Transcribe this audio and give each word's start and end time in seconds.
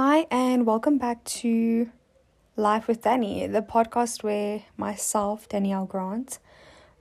Hi, 0.00 0.28
and 0.30 0.64
welcome 0.64 0.96
back 0.96 1.24
to 1.24 1.90
Life 2.54 2.86
with 2.86 3.02
Danny, 3.02 3.48
the 3.48 3.62
podcast 3.62 4.22
where 4.22 4.62
myself, 4.76 5.48
Danielle 5.48 5.86
Grant, 5.86 6.38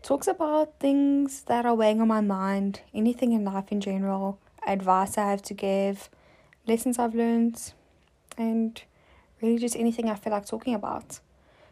talks 0.02 0.26
about 0.26 0.80
things 0.80 1.44
that 1.44 1.64
are 1.64 1.76
weighing 1.76 2.02
on 2.02 2.08
my 2.08 2.22
mind, 2.22 2.82
anything 2.96 3.34
in 3.34 3.46
life 3.46 3.72
in 3.72 3.82
general, 3.82 4.40
advice 4.66 5.16
I 5.16 5.30
have 5.30 5.44
to 5.44 5.54
give, 5.54 6.10
lessons 6.66 6.98
I've 6.98 7.14
learned, 7.14 7.72
and 8.36 8.82
really 9.44 9.60
just 9.60 9.76
anything 9.76 10.10
I 10.10 10.16
feel 10.16 10.34
like 10.34 10.48
talking 10.48 10.74
about. 10.74 11.20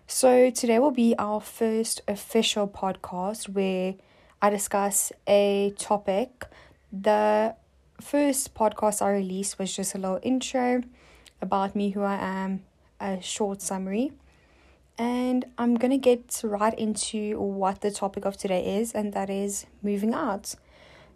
So, 0.06 0.52
today 0.52 0.78
will 0.78 0.92
be 0.92 1.16
our 1.18 1.42
first 1.42 2.02
official 2.08 2.68
podcast 2.68 3.50
where 3.50 3.96
I 4.44 4.52
discuss 4.52 5.12
a 5.28 5.74
topic. 5.80 6.46
The 6.92 7.56
first 8.00 8.54
podcast 8.54 9.02
I 9.02 9.10
released 9.10 9.58
was 9.58 9.76
just 9.76 9.96
a 9.96 9.98
little 9.98 10.20
intro 10.22 10.84
about 11.46 11.76
me, 11.76 11.92
who 11.92 12.02
I 12.02 12.16
am, 12.16 12.64
a 13.00 13.22
short 13.22 13.62
summary. 13.62 14.12
And 14.98 15.46
I'm 15.58 15.76
going 15.76 15.92
to 15.92 15.98
get 15.98 16.42
right 16.44 16.78
into 16.78 17.40
what 17.40 17.82
the 17.82 17.92
topic 17.92 18.26
of 18.26 18.38
today 18.38 18.80
is, 18.80 18.94
and 18.94 19.14
that 19.14 19.30
is 19.30 19.66
moving 19.82 20.14
out. 20.14 20.56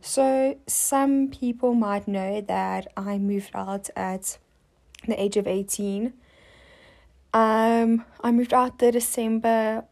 So, 0.01 0.57
some 0.67 1.29
people 1.29 1.73
might 1.73 2.07
know 2.07 2.41
that 2.41 2.87
I 2.95 3.17
moved 3.17 3.51
out 3.53 3.89
at 3.95 4.37
the 5.07 5.21
age 5.21 5.37
of 5.37 5.47
18. 5.47 6.13
Um, 7.33 8.05
I 8.21 8.31
moved 8.31 8.53
out 8.53 8.79
the 8.79 8.91
December 8.91 9.85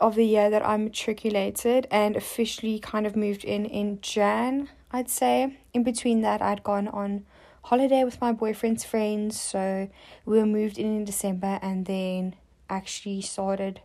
of 0.00 0.16
the 0.16 0.26
year 0.26 0.50
that 0.50 0.66
I 0.66 0.76
matriculated 0.76 1.86
and 1.90 2.16
officially 2.16 2.78
kind 2.78 3.06
of 3.06 3.16
moved 3.16 3.44
in 3.44 3.64
in 3.64 4.00
Jan, 4.00 4.68
I'd 4.90 5.08
say. 5.08 5.58
In 5.72 5.82
between 5.82 6.20
that, 6.22 6.42
I'd 6.42 6.62
gone 6.62 6.88
on 6.88 7.24
holiday 7.64 8.04
with 8.04 8.20
my 8.20 8.30
boyfriend's 8.32 8.84
friends. 8.84 9.40
So 9.40 9.88
we 10.24 10.38
were 10.38 10.46
moved 10.46 10.78
in 10.78 10.96
in 10.96 11.04
December 11.04 11.58
and 11.62 11.86
then 11.86 12.36
actually 12.68 13.22
started 13.22 13.80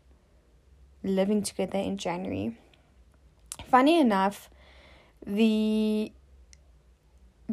living 1.03 1.41
together 1.43 1.79
in 1.79 1.97
January. 1.97 2.57
Funny 3.67 3.99
enough, 3.99 4.49
the 5.25 6.11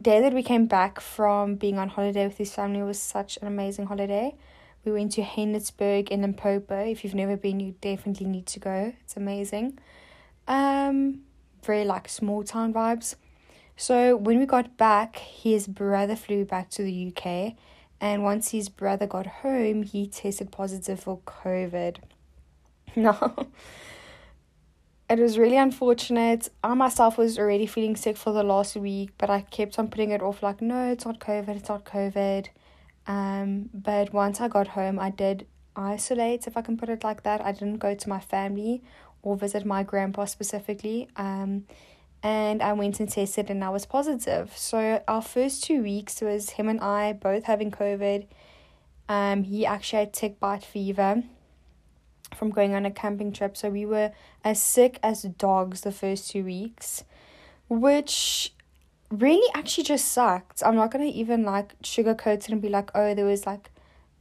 day 0.01 0.21
that 0.21 0.35
we 0.35 0.43
came 0.43 0.67
back 0.67 1.01
from 1.01 1.55
being 1.55 1.79
on 1.79 1.89
holiday 1.89 2.27
with 2.27 2.39
his 2.39 2.53
family 2.53 2.83
was 2.83 3.01
such 3.01 3.39
an 3.41 3.47
amazing 3.47 3.87
holiday. 3.87 4.35
We 4.85 4.93
went 4.93 5.13
to 5.13 5.23
Haenertsburg 5.23 6.09
in 6.11 6.23
Limpopo. 6.23 6.85
If 6.85 7.03
you've 7.03 7.15
never 7.15 7.37
been, 7.37 7.61
you 7.61 7.75
definitely 7.81 8.27
need 8.27 8.47
to 8.47 8.61
go. 8.61 8.93
It's 9.03 9.17
amazing. 9.17 9.79
Um, 10.49 11.23
very 11.63 11.85
like 11.85 12.09
small 12.09 12.43
town 12.45 12.73
vibes. 12.73 13.17
So 13.77 14.17
when 14.17 14.39
we 14.39 14.47
got 14.47 14.79
back, 14.79 15.17
his 15.17 15.69
brother 15.69 16.17
flew 16.17 16.47
back 16.47 16.71
to 16.71 16.83
the 16.83 17.13
UK, 17.13 17.55
and 18.01 18.23
once 18.23 18.51
his 18.51 18.71
brother 18.71 19.07
got 19.07 19.27
home, 19.27 19.83
he 19.83 20.07
tested 20.07 20.51
positive 20.51 21.01
for 21.01 21.19
COVID. 21.21 21.97
No. 22.97 23.49
It 25.11 25.19
was 25.19 25.37
really 25.37 25.59
unfortunate. 25.59 26.49
I 26.65 26.73
myself 26.73 27.19
was 27.19 27.39
already 27.39 27.67
feeling 27.67 27.95
sick 27.95 28.17
for 28.17 28.33
the 28.33 28.43
last 28.43 28.75
week, 28.75 29.11
but 29.19 29.29
I 29.29 29.43
kept 29.43 29.79
on 29.79 29.89
putting 29.89 30.11
it 30.13 30.23
off 30.23 30.43
like, 30.43 30.63
no, 30.63 30.91
it's 30.91 31.05
not 31.05 31.21
COVID, 31.21 31.51
it's 31.51 31.69
not 31.69 31.85
COVID. 31.85 32.49
Um, 33.07 33.69
but 33.73 34.13
once 34.15 34.41
I 34.41 34.49
got 34.49 34.69
home, 34.69 34.99
I 34.99 35.11
did 35.11 35.47
isolate, 35.77 36.47
if 36.47 36.57
I 36.57 36.63
can 36.63 36.77
put 36.77 36.89
it 36.89 37.05
like 37.05 37.23
that. 37.23 37.41
I 37.41 37.53
didn't 37.53 37.79
go 37.79 37.95
to 37.95 38.09
my 38.09 38.19
family 38.19 38.83
or 39.23 39.37
visit 39.37 39.65
my 39.65 39.83
grandpa 39.83 40.25
specifically. 40.25 41.09
Um, 41.17 41.67
and 42.23 42.63
I 42.63 42.73
went 42.73 43.01
and 43.01 43.09
tested 43.09 43.51
and 43.51 43.63
I 43.63 43.71
was 43.71 43.87
positive. 43.87 44.57
So 44.57 45.03
our 45.07 45.23
first 45.23 45.65
two 45.65 45.83
weeks 45.83 46.21
was 46.21 46.51
him 46.51 46.69
and 46.69 46.81
I 46.81 47.13
both 47.13 47.45
having 47.45 47.71
COVID. 47.71 48.27
Um, 49.09 49.45
he 49.45 49.65
actually 49.65 50.01
had 50.01 50.13
tick 50.13 50.41
bite 50.41 50.65
fever 50.65 51.23
from 52.35 52.51
going 52.51 52.75
on 52.75 52.85
a 52.85 52.91
camping 52.91 53.33
trip. 53.33 53.57
So 53.57 53.71
we 53.71 53.87
were 53.87 54.13
as 54.45 54.61
sick 54.61 54.99
as 55.03 55.23
dogs 55.23 55.83
the 55.83 55.93
first 55.93 56.31
two 56.31 56.45
weeks, 56.45 57.05
which 57.69 58.53
really 59.11 59.49
actually 59.55 59.85
just 59.85 60.11
sucked. 60.11 60.63
I'm 60.65 60.75
not 60.75 60.91
gonna 60.91 61.05
even 61.05 61.45
like 61.45 61.81
sugarcoat 61.83 62.39
it 62.39 62.49
and 62.49 62.61
be 62.61 62.69
like, 62.69 62.91
oh, 62.95 63.15
there 63.15 63.25
was 63.25 63.47
like 63.47 63.71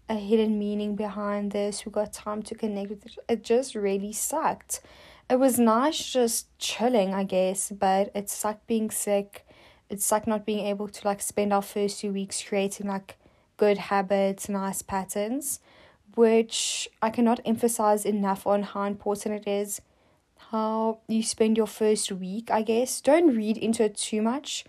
a 0.07 0.15
hidden 0.15 0.59
meaning 0.59 0.95
behind 0.95 1.51
this. 1.51 1.85
We 1.85 1.91
got 1.91 2.13
time 2.13 2.43
to 2.43 2.55
connect 2.55 2.89
with 2.89 3.05
it. 3.05 3.17
It 3.27 3.43
just 3.43 3.73
really 3.73 4.13
sucked 4.13 4.81
it 5.29 5.37
was 5.37 5.59
nice 5.59 6.11
just 6.11 6.47
chilling, 6.59 7.13
I 7.13 7.23
guess, 7.23 7.71
but 7.71 8.11
it 8.15 8.29
sucked 8.29 8.67
being 8.67 8.91
sick. 8.91 9.45
It 9.89 10.01
sucked 10.01 10.27
not 10.27 10.45
being 10.45 10.65
able 10.65 10.87
to 10.87 11.07
like 11.07 11.21
spend 11.21 11.53
our 11.53 11.61
first 11.61 11.99
two 11.99 12.11
weeks 12.11 12.43
creating 12.43 12.87
like 12.87 13.17
good 13.57 13.77
habits, 13.77 14.49
nice 14.49 14.81
patterns, 14.81 15.59
which 16.15 16.89
I 17.01 17.09
cannot 17.09 17.39
emphasize 17.45 18.05
enough 18.05 18.45
on 18.47 18.63
how 18.63 18.83
important 18.83 19.35
it 19.35 19.49
is 19.49 19.81
how 20.51 20.99
you 21.07 21.23
spend 21.23 21.57
your 21.57 21.67
first 21.67 22.11
week, 22.11 22.51
I 22.51 22.61
guess. 22.61 23.01
Don't 23.01 23.35
read 23.35 23.57
into 23.57 23.83
it 23.83 23.97
too 23.97 24.21
much, 24.21 24.63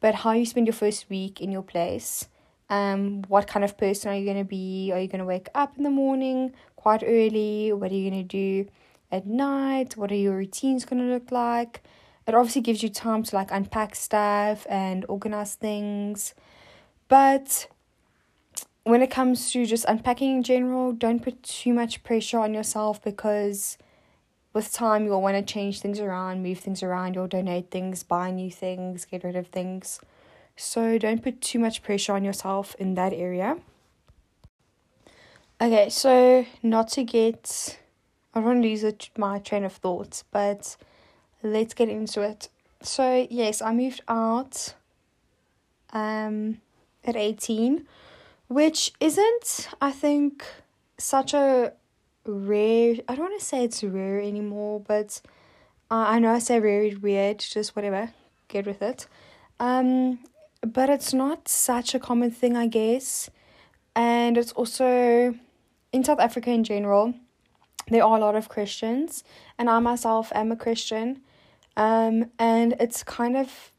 but 0.00 0.16
how 0.16 0.32
you 0.32 0.46
spend 0.46 0.66
your 0.66 0.74
first 0.74 1.08
week 1.10 1.40
in 1.40 1.52
your 1.52 1.62
place. 1.62 2.28
Um, 2.70 3.22
what 3.28 3.46
kind 3.46 3.64
of 3.64 3.78
person 3.78 4.10
are 4.10 4.16
you 4.16 4.24
going 4.24 4.38
to 4.38 4.44
be? 4.44 4.90
Are 4.92 5.00
you 5.00 5.08
going 5.08 5.20
to 5.20 5.24
wake 5.24 5.48
up 5.54 5.76
in 5.76 5.84
the 5.84 5.90
morning 5.90 6.54
quite 6.76 7.02
early? 7.06 7.72
What 7.72 7.90
are 7.90 7.94
you 7.94 8.10
going 8.10 8.22
to 8.22 8.28
do? 8.28 8.70
At 9.10 9.26
night? 9.26 9.96
What 9.96 10.12
are 10.12 10.16
your 10.16 10.36
routines 10.36 10.84
going 10.84 11.00
to 11.02 11.12
look 11.12 11.30
like? 11.30 11.82
It 12.26 12.34
obviously 12.34 12.62
gives 12.62 12.82
you 12.82 12.88
time 12.88 13.22
to 13.22 13.34
like 13.34 13.50
unpack 13.50 13.94
stuff 13.94 14.66
and 14.68 15.04
organize 15.08 15.54
things. 15.54 16.34
But 17.08 17.68
when 18.84 19.02
it 19.02 19.10
comes 19.10 19.50
to 19.52 19.64
just 19.66 19.84
unpacking 19.86 20.36
in 20.36 20.42
general, 20.42 20.92
don't 20.92 21.22
put 21.22 21.42
too 21.42 21.72
much 21.72 22.02
pressure 22.02 22.38
on 22.38 22.52
yourself 22.52 23.02
because 23.02 23.78
with 24.52 24.72
time 24.72 25.04
you'll 25.04 25.22
want 25.22 25.36
to 25.36 25.52
change 25.52 25.80
things 25.80 26.00
around, 26.00 26.42
move 26.42 26.58
things 26.58 26.82
around, 26.82 27.14
you'll 27.14 27.28
donate 27.28 27.70
things, 27.70 28.02
buy 28.02 28.30
new 28.30 28.50
things, 28.50 29.04
get 29.04 29.24
rid 29.24 29.36
of 29.36 29.48
things. 29.48 30.00
So 30.56 30.98
don't 30.98 31.22
put 31.22 31.40
too 31.40 31.58
much 31.58 31.82
pressure 31.82 32.12
on 32.12 32.24
yourself 32.24 32.74
in 32.78 32.94
that 32.94 33.12
area. 33.12 33.58
Okay, 35.60 35.88
so 35.88 36.46
not 36.62 36.88
to 36.88 37.04
get 37.04 37.78
I 38.38 38.40
want 38.40 38.62
to 38.62 38.68
lose 38.68 38.84
my 39.16 39.40
train 39.40 39.64
of 39.64 39.72
thoughts, 39.72 40.24
but 40.30 40.76
let's 41.42 41.74
get 41.74 41.88
into 41.88 42.22
it. 42.22 42.48
So 42.82 43.26
yes, 43.28 43.60
I 43.60 43.72
moved 43.72 44.02
out 44.08 44.74
um 45.92 46.60
at 47.04 47.16
18, 47.16 47.86
which 48.48 48.92
isn't 49.00 49.68
I 49.80 49.90
think 49.90 50.44
such 50.98 51.34
a 51.34 51.72
rare 52.24 52.96
I 53.08 53.14
don't 53.14 53.30
want 53.30 53.40
to 53.40 53.44
say 53.44 53.64
it's 53.64 53.82
rare 53.82 54.20
anymore, 54.20 54.80
but 54.86 55.20
I 55.90 56.18
know 56.18 56.32
I 56.32 56.38
say 56.38 56.60
rare 56.60 56.92
weird, 57.00 57.38
just 57.40 57.74
whatever, 57.74 58.12
get 58.46 58.66
with 58.66 58.82
it. 58.82 59.08
Um 59.58 60.20
but 60.62 60.90
it's 60.90 61.12
not 61.12 61.48
such 61.48 61.94
a 61.94 61.98
common 61.98 62.30
thing 62.30 62.56
I 62.56 62.68
guess. 62.68 63.30
And 63.96 64.38
it's 64.38 64.52
also 64.52 65.34
in 65.92 66.04
South 66.04 66.20
Africa 66.20 66.50
in 66.50 66.62
general, 66.62 67.14
there 67.90 68.04
are 68.04 68.16
a 68.16 68.20
lot 68.20 68.34
of 68.34 68.48
Christians, 68.48 69.24
and 69.58 69.68
I 69.68 69.78
myself 69.78 70.30
am 70.34 70.52
a 70.52 70.56
Christian. 70.56 71.22
Um, 71.76 72.30
and 72.38 72.74
it's 72.80 73.02
kind 73.04 73.36
of 73.36 73.72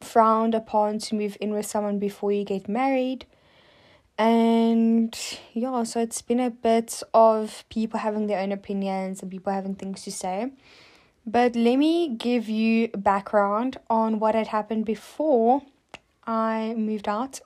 frowned 0.00 0.54
upon 0.54 0.98
to 0.98 1.14
move 1.14 1.36
in 1.40 1.52
with 1.52 1.66
someone 1.66 1.98
before 1.98 2.32
you 2.32 2.44
get 2.44 2.68
married. 2.68 3.26
And 4.18 5.18
yeah, 5.54 5.82
so 5.84 6.00
it's 6.00 6.20
been 6.20 6.40
a 6.40 6.50
bit 6.50 7.02
of 7.14 7.64
people 7.70 8.00
having 8.00 8.26
their 8.26 8.40
own 8.40 8.52
opinions 8.52 9.22
and 9.22 9.30
people 9.30 9.52
having 9.52 9.74
things 9.74 10.02
to 10.04 10.12
say. 10.12 10.52
But 11.26 11.56
let 11.56 11.76
me 11.76 12.16
give 12.16 12.48
you 12.48 12.88
background 12.88 13.78
on 13.88 14.18
what 14.18 14.34
had 14.34 14.48
happened 14.48 14.84
before 14.84 15.62
I 16.26 16.74
moved 16.76 17.08
out. 17.08 17.40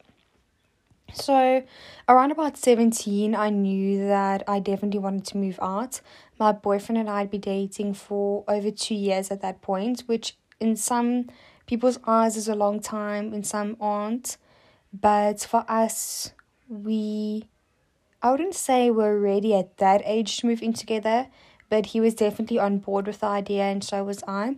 So, 1.12 1.62
around 2.08 2.32
about 2.32 2.56
17, 2.56 3.34
I 3.34 3.50
knew 3.50 4.06
that 4.06 4.42
I 4.48 4.58
definitely 4.58 4.98
wanted 4.98 5.24
to 5.26 5.36
move 5.36 5.58
out. 5.62 6.00
My 6.38 6.52
boyfriend 6.52 6.98
and 6.98 7.10
I 7.10 7.20
had 7.20 7.30
been 7.30 7.42
dating 7.42 7.94
for 7.94 8.44
over 8.48 8.70
two 8.70 8.94
years 8.94 9.30
at 9.30 9.40
that 9.42 9.62
point, 9.62 10.02
which 10.06 10.36
in 10.58 10.76
some 10.76 11.26
people's 11.66 11.98
eyes 12.06 12.36
is 12.36 12.48
a 12.48 12.54
long 12.54 12.80
time, 12.80 13.32
in 13.32 13.44
some 13.44 13.76
aren't. 13.80 14.38
But 14.92 15.40
for 15.40 15.64
us, 15.68 16.32
we, 16.68 17.48
I 18.22 18.30
wouldn't 18.30 18.54
say 18.54 18.90
we're 18.90 19.18
ready 19.18 19.54
at 19.54 19.76
that 19.76 20.02
age 20.04 20.38
to 20.38 20.46
move 20.46 20.62
in 20.62 20.72
together, 20.72 21.28
but 21.68 21.86
he 21.86 22.00
was 22.00 22.14
definitely 22.14 22.58
on 22.58 22.78
board 22.78 23.06
with 23.06 23.20
the 23.20 23.26
idea, 23.26 23.62
and 23.64 23.84
so 23.84 24.02
was 24.04 24.22
I. 24.26 24.56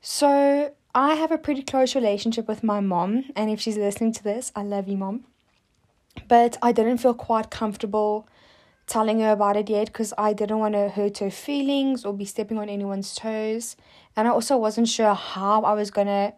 So, 0.00 0.74
I 0.94 1.14
have 1.14 1.32
a 1.32 1.38
pretty 1.38 1.62
close 1.62 1.94
relationship 1.94 2.46
with 2.46 2.62
my 2.62 2.80
mom, 2.80 3.24
and 3.34 3.50
if 3.50 3.60
she's 3.60 3.78
listening 3.78 4.12
to 4.12 4.22
this, 4.22 4.52
I 4.54 4.62
love 4.62 4.88
you, 4.88 4.96
mom 4.96 5.24
but 6.28 6.56
I 6.62 6.72
didn't 6.72 6.98
feel 6.98 7.14
quite 7.14 7.50
comfortable 7.50 8.28
telling 8.86 9.20
her 9.20 9.32
about 9.32 9.56
it 9.56 9.70
yet 9.70 9.86
because 9.86 10.12
I 10.18 10.32
didn't 10.32 10.58
want 10.58 10.74
to 10.74 10.90
hurt 10.90 11.18
her 11.18 11.30
feelings 11.30 12.04
or 12.04 12.12
be 12.12 12.24
stepping 12.24 12.58
on 12.58 12.68
anyone's 12.68 13.14
toes. 13.14 13.76
And 14.16 14.28
I 14.28 14.30
also 14.30 14.56
wasn't 14.56 14.88
sure 14.88 15.14
how 15.14 15.62
I 15.62 15.72
was 15.72 15.90
going 15.90 16.06
to 16.06 16.34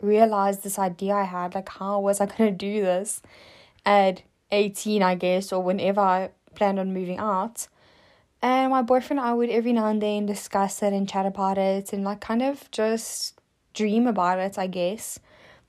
realize 0.00 0.60
this 0.60 0.78
idea 0.78 1.14
I 1.14 1.24
had. 1.24 1.54
Like, 1.54 1.68
how 1.68 2.00
was 2.00 2.20
I 2.20 2.26
going 2.26 2.50
to 2.50 2.56
do 2.56 2.82
this? 2.82 3.20
at 3.86 4.22
18, 4.50 5.02
I 5.02 5.14
guess, 5.14 5.52
or 5.52 5.62
whenever 5.62 6.00
I 6.00 6.30
planned 6.54 6.78
on 6.78 6.92
moving 6.92 7.18
out. 7.18 7.68
And 8.42 8.70
my 8.70 8.82
boyfriend 8.82 9.20
and 9.20 9.28
I 9.28 9.32
would 9.32 9.48
every 9.48 9.72
now 9.72 9.86
and 9.86 10.02
then 10.02 10.26
discuss 10.26 10.82
it 10.82 10.92
and 10.92 11.08
chat 11.08 11.24
about 11.24 11.56
it 11.56 11.92
and 11.92 12.04
like 12.04 12.20
kind 12.20 12.42
of 12.42 12.70
just 12.70 13.40
dream 13.72 14.06
about 14.06 14.38
it, 14.38 14.58
I 14.58 14.66
guess. 14.66 15.18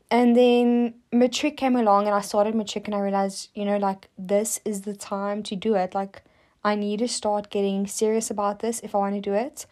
And 0.10 0.38
then 0.38 0.96
matric 1.12 1.58
came 1.58 1.76
along 1.76 2.06
and 2.06 2.16
I 2.16 2.22
started 2.22 2.56
matric 2.56 2.88
and 2.88 2.96
I 2.96 3.00
realized, 3.00 3.50
you 3.54 3.66
know, 3.66 3.78
like 3.78 4.08
this 4.18 4.60
is 4.64 4.82
the 4.82 4.96
time 4.96 5.44
to 5.44 5.56
do 5.56 5.76
it. 5.76 5.94
Like 5.94 6.22
I 6.64 6.76
need 6.76 7.00
to 7.00 7.08
start 7.08 7.50
getting 7.50 7.88
serious 7.88 8.30
about 8.32 8.60
this 8.60 8.80
if 8.82 8.96
I 8.96 9.00
want 9.00 9.16
to 9.16 9.22
do 9.22 9.34
it. 9.34 9.66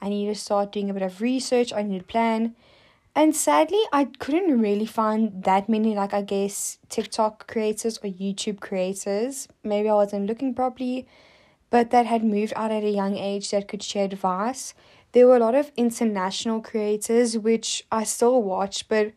I 0.00 0.08
need 0.08 0.26
to 0.26 0.34
start 0.34 0.72
doing 0.72 0.90
a 0.90 0.94
bit 0.94 1.02
of 1.02 1.20
research. 1.20 1.72
I 1.72 1.82
need 1.82 1.98
to 1.98 2.04
plan. 2.04 2.56
And 3.14 3.36
sadly, 3.36 3.80
I 3.92 4.06
couldn't 4.06 4.58
really 4.58 4.86
find 4.86 5.44
that 5.44 5.68
many, 5.68 5.94
like, 5.94 6.14
I 6.14 6.22
guess, 6.22 6.78
TikTok 6.88 7.46
creators 7.46 7.98
or 7.98 8.08
YouTube 8.08 8.60
creators. 8.60 9.48
Maybe 9.62 9.90
I 9.90 9.94
wasn't 9.94 10.26
looking 10.26 10.54
properly, 10.54 11.06
but 11.68 11.90
that 11.90 12.06
had 12.06 12.24
moved 12.24 12.54
out 12.56 12.72
at 12.72 12.84
a 12.84 12.90
young 12.90 13.18
age 13.18 13.50
that 13.50 13.68
could 13.68 13.82
share 13.82 14.06
advice. 14.06 14.72
There 15.12 15.26
were 15.26 15.36
a 15.36 15.40
lot 15.40 15.54
of 15.54 15.72
international 15.76 16.62
creators, 16.62 17.36
which 17.36 17.84
I 17.92 18.04
still 18.04 18.42
watch, 18.42 18.88
but 18.88 19.12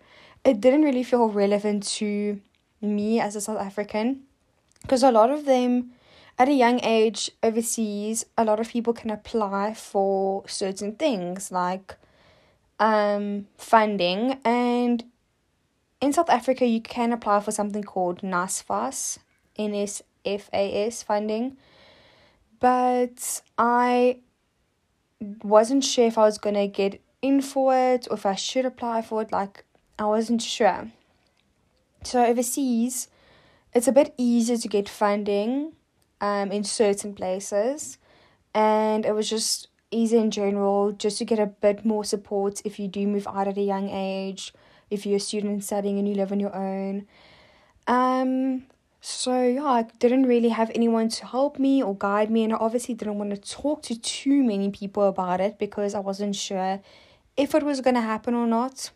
it 0.45 0.61
didn't 0.61 0.83
really 0.83 1.03
feel 1.03 1.27
relevant 1.27 1.83
to 1.83 2.39
me 2.79 3.19
as 3.19 3.35
a 3.35 3.41
South 3.41 3.59
African 3.59 4.21
because 4.81 5.01
a 5.01 5.11
lot 5.11 5.31
of 5.31 5.45
them 5.45 5.91
at 6.37 6.47
a 6.47 6.53
young 6.53 6.79
age 6.83 7.31
overseas 7.41 8.25
a 8.37 8.43
lot 8.43 8.59
of 8.59 8.69
people 8.69 8.93
can 8.93 9.09
apply 9.09 9.73
for 9.73 10.47
certain 10.47 10.95
things 10.95 11.51
like 11.51 11.95
um, 12.79 13.47
funding. 13.57 14.39
And 14.45 15.03
in 15.99 16.13
South 16.13 16.29
Africa 16.29 16.65
you 16.65 16.81
can 16.81 17.11
apply 17.11 17.39
for 17.39 17.51
something 17.51 17.83
called 17.83 18.21
NSFAS 18.21 19.17
NSFAS 19.57 21.03
funding. 21.03 21.57
But 22.59 23.41
I 23.57 24.19
wasn't 25.43 25.83
sure 25.83 26.05
if 26.05 26.17
I 26.17 26.21
was 26.23 26.37
going 26.37 26.55
to 26.55 26.67
get 26.67 27.01
in 27.21 27.41
for 27.41 27.75
it 27.75 28.07
or 28.09 28.17
if 28.17 28.25
I 28.25 28.35
should 28.35 28.65
apply 28.65 29.01
for 29.01 29.21
it. 29.21 29.31
Like 29.31 29.65
I 29.97 30.05
wasn't 30.05 30.41
sure 30.41 30.91
so 32.03 32.23
overseas 32.23 33.07
it's 33.75 33.89
a 33.89 33.91
bit 33.91 34.13
easier 34.17 34.57
to 34.57 34.67
get 34.69 34.87
funding 34.87 35.73
um, 36.21 36.51
in 36.51 36.63
certain 36.63 37.13
places. 37.13 37.97
And 38.53 39.05
it 39.05 39.13
was 39.13 39.29
just 39.29 39.67
easy 39.91 40.17
in 40.17 40.31
general 40.31 40.93
just 40.93 41.17
to 41.17 41.25
get 41.25 41.39
a 41.39 41.45
bit 41.45 41.85
more 41.85 42.05
support 42.05 42.61
if 42.63 42.79
you 42.79 42.87
do 42.87 43.05
move 43.05 43.27
out 43.27 43.49
at 43.49 43.57
a 43.57 43.61
young 43.61 43.89
age, 43.89 44.53
if 44.89 45.05
you're 45.05 45.17
a 45.17 45.19
student 45.19 45.63
studying 45.63 45.99
and 45.99 46.07
you 46.07 46.15
live 46.15 46.31
on 46.31 46.39
your 46.39 46.55
own. 46.55 47.05
Um, 47.85 48.63
so 49.01 49.43
yeah, 49.43 49.65
I 49.65 49.83
didn't 49.99 50.25
really 50.25 50.49
have 50.49 50.71
anyone 50.73 51.09
to 51.09 51.25
help 51.25 51.59
me 51.59 51.83
or 51.83 51.95
guide 51.95 52.31
me, 52.31 52.45
and 52.45 52.53
I 52.53 52.55
obviously 52.55 52.95
didn't 52.95 53.19
want 53.19 53.31
to 53.31 53.37
talk 53.37 53.83
to 53.83 53.99
too 53.99 54.41
many 54.41 54.71
people 54.71 55.03
about 55.03 55.41
it 55.41 55.59
because 55.59 55.93
I 55.93 55.99
wasn't 55.99 56.35
sure 56.35 56.79
if 57.35 57.53
it 57.53 57.61
was 57.61 57.81
gonna 57.81 58.01
happen 58.01 58.33
or 58.33 58.47
not. 58.47 58.89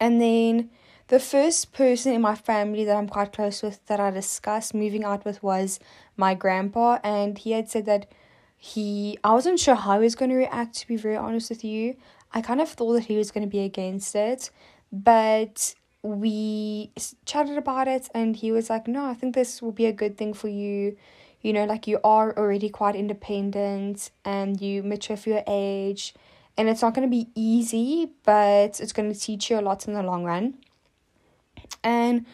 And 0.00 0.20
then 0.20 0.70
the 1.08 1.20
first 1.20 1.72
person 1.72 2.12
in 2.12 2.22
my 2.22 2.34
family 2.34 2.84
that 2.84 2.96
I'm 2.96 3.08
quite 3.08 3.32
close 3.32 3.62
with 3.62 3.84
that 3.86 4.00
I 4.00 4.10
discussed 4.10 4.74
moving 4.74 5.04
out 5.04 5.24
with 5.24 5.42
was 5.42 5.78
my 6.16 6.34
grandpa, 6.34 6.98
and 7.04 7.36
he 7.36 7.52
had 7.52 7.68
said 7.68 7.86
that 7.86 8.10
he 8.56 9.18
I 9.22 9.32
wasn't 9.32 9.60
sure 9.60 9.74
how 9.74 9.98
he 9.98 10.04
was 10.04 10.14
going 10.14 10.30
to 10.30 10.36
react 10.36 10.76
to 10.76 10.88
be 10.88 10.96
very 10.96 11.16
honest 11.16 11.50
with 11.50 11.64
you. 11.64 11.96
I 12.32 12.40
kind 12.40 12.60
of 12.60 12.68
thought 12.68 12.94
that 12.94 13.04
he 13.04 13.16
was 13.16 13.30
going 13.30 13.46
to 13.46 13.50
be 13.50 13.60
against 13.60 14.14
it, 14.14 14.50
but 14.90 15.74
we 16.02 16.90
chatted 17.26 17.58
about 17.58 17.88
it 17.88 18.08
and 18.14 18.36
he 18.36 18.52
was 18.52 18.70
like, 18.70 18.88
"No, 18.88 19.04
I 19.04 19.14
think 19.14 19.34
this 19.34 19.60
will 19.60 19.72
be 19.72 19.86
a 19.86 19.92
good 19.92 20.16
thing 20.16 20.32
for 20.32 20.48
you." 20.48 20.96
You 21.42 21.52
know, 21.52 21.66
like 21.66 21.86
you 21.86 22.00
are 22.02 22.34
already 22.38 22.70
quite 22.70 22.96
independent 22.96 24.10
and 24.24 24.58
you 24.58 24.82
mature 24.82 25.18
for 25.18 25.28
your 25.28 25.44
age, 25.46 26.14
and 26.56 26.68
it's 26.68 26.82
not 26.82 26.94
going 26.94 27.08
to 27.08 27.10
be 27.10 27.28
easy, 27.34 28.10
but 28.24 28.80
it's 28.80 28.92
going 28.92 29.12
to 29.12 29.18
teach 29.18 29.50
you 29.50 29.58
a 29.58 29.62
lot 29.62 29.86
in 29.88 29.94
the 29.94 30.02
long 30.02 30.24
run. 30.24 30.54
And 31.82 32.26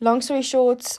long 0.00 0.20
story 0.20 0.42
short, 0.42 0.98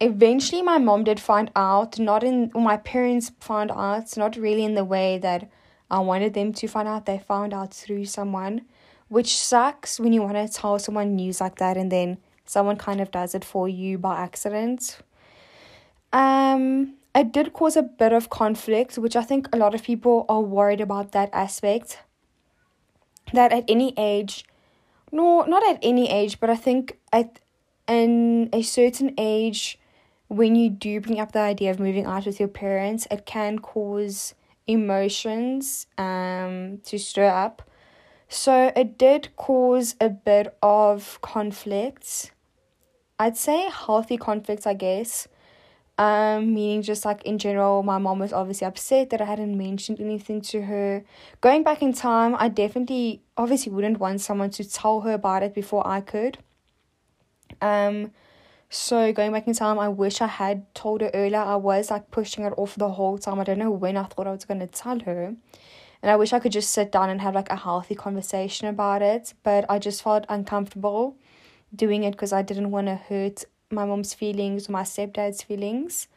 eventually 0.00 0.62
my 0.62 0.78
mom 0.78 1.04
did 1.04 1.20
find 1.20 1.50
out, 1.54 1.98
not 1.98 2.24
in, 2.24 2.50
my 2.54 2.76
parents 2.76 3.32
found 3.40 3.70
out, 3.70 4.16
not 4.16 4.36
really 4.36 4.64
in 4.64 4.74
the 4.74 4.84
way 4.84 5.18
that 5.18 5.48
I 5.90 6.00
wanted 6.00 6.34
them 6.34 6.52
to 6.54 6.66
find 6.66 6.88
out. 6.88 7.06
They 7.06 7.18
found 7.18 7.54
out 7.54 7.72
through 7.72 8.06
someone, 8.06 8.62
which 9.08 9.36
sucks 9.36 10.00
when 10.00 10.12
you 10.12 10.22
want 10.22 10.34
to 10.34 10.48
tell 10.48 10.78
someone 10.78 11.14
news 11.14 11.40
like 11.40 11.56
that 11.56 11.76
and 11.76 11.92
then 11.92 12.18
someone 12.44 12.76
kind 12.76 13.00
of 13.00 13.10
does 13.10 13.34
it 13.34 13.44
for 13.44 13.68
you 13.68 13.96
by 13.98 14.18
accident. 14.18 14.98
Um, 16.12 16.94
it 17.16 17.32
did 17.32 17.54
cause 17.54 17.76
a 17.76 17.82
bit 17.82 18.12
of 18.12 18.28
conflict, 18.28 18.98
which 18.98 19.16
I 19.16 19.22
think 19.22 19.48
a 19.52 19.56
lot 19.56 19.74
of 19.74 19.82
people 19.82 20.26
are 20.28 20.42
worried 20.42 20.82
about 20.82 21.12
that 21.12 21.30
aspect. 21.32 21.98
That 23.32 23.52
at 23.52 23.64
any 23.68 23.94
age, 23.96 24.44
no, 25.10 25.42
not 25.42 25.66
at 25.66 25.78
any 25.82 26.10
age, 26.10 26.38
but 26.38 26.50
I 26.50 26.56
think 26.56 26.98
at 27.12 27.40
in 27.88 28.50
a 28.52 28.62
certain 28.62 29.14
age, 29.16 29.78
when 30.28 30.56
you 30.56 30.68
do 30.68 31.00
bring 31.00 31.18
up 31.18 31.32
the 31.32 31.38
idea 31.38 31.70
of 31.70 31.80
moving 31.80 32.04
out 32.04 32.26
with 32.26 32.38
your 32.38 32.48
parents, 32.48 33.06
it 33.10 33.24
can 33.24 33.60
cause 33.60 34.34
emotions 34.66 35.86
um 35.96 36.80
to 36.84 36.98
stir 36.98 37.28
up. 37.28 37.62
So 38.28 38.72
it 38.76 38.98
did 38.98 39.34
cause 39.36 39.94
a 40.00 40.10
bit 40.10 40.56
of 40.62 41.18
conflicts. 41.22 42.30
I'd 43.18 43.36
say 43.36 43.70
healthy 43.70 44.18
conflicts, 44.18 44.66
I 44.66 44.74
guess. 44.74 45.28
Um, 45.98 46.52
meaning 46.52 46.82
just 46.82 47.06
like 47.06 47.22
in 47.22 47.38
general, 47.38 47.82
my 47.82 47.96
mom 47.96 48.18
was 48.18 48.32
obviously 48.32 48.66
upset 48.66 49.10
that 49.10 49.22
I 49.22 49.24
hadn't 49.24 49.56
mentioned 49.56 49.98
anything 49.98 50.42
to 50.42 50.62
her. 50.62 51.04
Going 51.40 51.62
back 51.62 51.80
in 51.80 51.94
time, 51.94 52.36
I 52.38 52.48
definitely 52.48 53.22
obviously 53.36 53.72
wouldn't 53.72 53.98
want 53.98 54.20
someone 54.20 54.50
to 54.50 54.70
tell 54.70 55.00
her 55.00 55.12
about 55.12 55.42
it 55.42 55.54
before 55.54 55.86
I 55.86 56.02
could. 56.02 56.38
Um, 57.62 58.10
so 58.68 59.10
going 59.12 59.32
back 59.32 59.46
in 59.46 59.54
time, 59.54 59.78
I 59.78 59.88
wish 59.88 60.20
I 60.20 60.26
had 60.26 60.74
told 60.74 61.00
her 61.00 61.10
earlier. 61.14 61.38
I 61.38 61.56
was 61.56 61.90
like 61.90 62.10
pushing 62.10 62.44
it 62.44 62.52
off 62.58 62.74
the 62.74 62.90
whole 62.90 63.16
time. 63.16 63.40
I 63.40 63.44
don't 63.44 63.58
know 63.58 63.70
when 63.70 63.96
I 63.96 64.04
thought 64.04 64.26
I 64.26 64.32
was 64.32 64.44
gonna 64.44 64.66
tell 64.66 65.00
her. 65.00 65.34
And 66.02 66.10
I 66.10 66.16
wish 66.16 66.34
I 66.34 66.40
could 66.40 66.52
just 66.52 66.70
sit 66.70 66.92
down 66.92 67.08
and 67.08 67.22
have 67.22 67.34
like 67.34 67.48
a 67.50 67.56
healthy 67.56 67.94
conversation 67.94 68.68
about 68.68 69.00
it. 69.00 69.32
But 69.42 69.64
I 69.70 69.78
just 69.78 70.02
felt 70.02 70.26
uncomfortable 70.28 71.16
doing 71.74 72.04
it 72.04 72.12
because 72.12 72.32
I 72.34 72.42
didn't 72.42 72.70
want 72.70 72.88
to 72.88 72.96
hurt 72.96 73.44
my 73.70 73.84
mom's 73.84 74.14
feelings 74.14 74.68
or 74.68 74.72
my 74.72 74.82
stepdad's 74.82 75.42
feelings. 75.42 76.08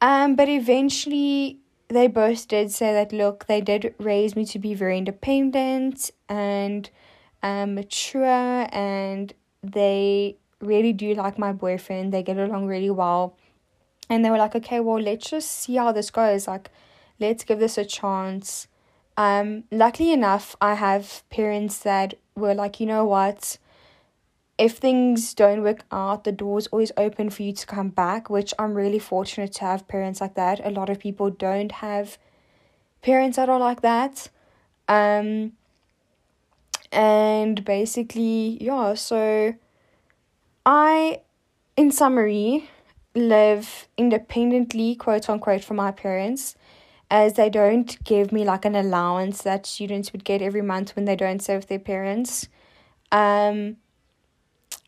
Um, 0.00 0.36
but 0.36 0.48
eventually 0.48 1.58
they 1.88 2.06
both 2.06 2.48
did 2.48 2.70
say 2.70 2.92
that 2.92 3.12
look, 3.12 3.46
they 3.46 3.60
did 3.60 3.94
raise 3.98 4.36
me 4.36 4.44
to 4.46 4.58
be 4.58 4.74
very 4.74 4.98
independent 4.98 6.10
and 6.28 6.88
um, 7.42 7.74
mature, 7.74 8.68
and 8.72 9.32
they 9.62 10.36
really 10.60 10.92
do 10.92 11.14
like 11.14 11.38
my 11.38 11.52
boyfriend. 11.52 12.12
They 12.12 12.22
get 12.22 12.36
along 12.36 12.66
really 12.66 12.90
well. 12.90 13.36
And 14.10 14.24
they 14.24 14.30
were 14.30 14.38
like, 14.38 14.54
okay, 14.54 14.80
well, 14.80 15.00
let's 15.00 15.30
just 15.30 15.50
see 15.50 15.76
how 15.76 15.92
this 15.92 16.10
goes. 16.10 16.48
Like, 16.48 16.70
let's 17.20 17.44
give 17.44 17.58
this 17.58 17.76
a 17.76 17.84
chance. 17.84 18.66
Um, 19.16 19.64
luckily 19.70 20.12
enough, 20.12 20.56
I 20.60 20.74
have 20.74 21.22
parents 21.28 21.78
that 21.80 22.14
were 22.34 22.54
like, 22.54 22.80
you 22.80 22.86
know 22.86 23.04
what? 23.04 23.58
If 24.58 24.76
things 24.76 25.34
don't 25.34 25.62
work 25.62 25.84
out, 25.92 26.24
the 26.24 26.32
door's 26.32 26.66
always 26.68 26.90
open 26.96 27.30
for 27.30 27.44
you 27.44 27.52
to 27.52 27.66
come 27.66 27.90
back, 27.90 28.28
which 28.28 28.52
I'm 28.58 28.74
really 28.74 28.98
fortunate 28.98 29.52
to 29.54 29.60
have 29.60 29.86
parents 29.86 30.20
like 30.20 30.34
that. 30.34 30.60
A 30.64 30.70
lot 30.70 30.90
of 30.90 30.98
people 30.98 31.30
don't 31.30 31.70
have 31.70 32.18
parents 33.00 33.36
that 33.36 33.48
are 33.48 33.60
like 33.60 33.82
that. 33.82 34.28
Um, 34.88 35.52
and 36.90 37.64
basically, 37.64 38.58
yeah, 38.60 38.94
so 38.94 39.54
I, 40.66 41.20
in 41.76 41.92
summary, 41.92 42.68
live 43.14 43.86
independently, 43.96 44.96
quote 44.96 45.30
unquote, 45.30 45.62
from 45.62 45.76
my 45.76 45.92
parents, 45.92 46.56
as 47.10 47.34
they 47.34 47.48
don't 47.48 48.02
give 48.04 48.32
me 48.32 48.44
like 48.44 48.64
an 48.64 48.74
allowance 48.74 49.42
that 49.42 49.66
students 49.66 50.12
would 50.12 50.24
get 50.24 50.42
every 50.42 50.62
month 50.62 50.96
when 50.96 51.04
they 51.04 51.16
don't 51.16 51.40
serve 51.40 51.68
their 51.68 51.78
parents. 51.78 52.48
Um, 53.12 53.76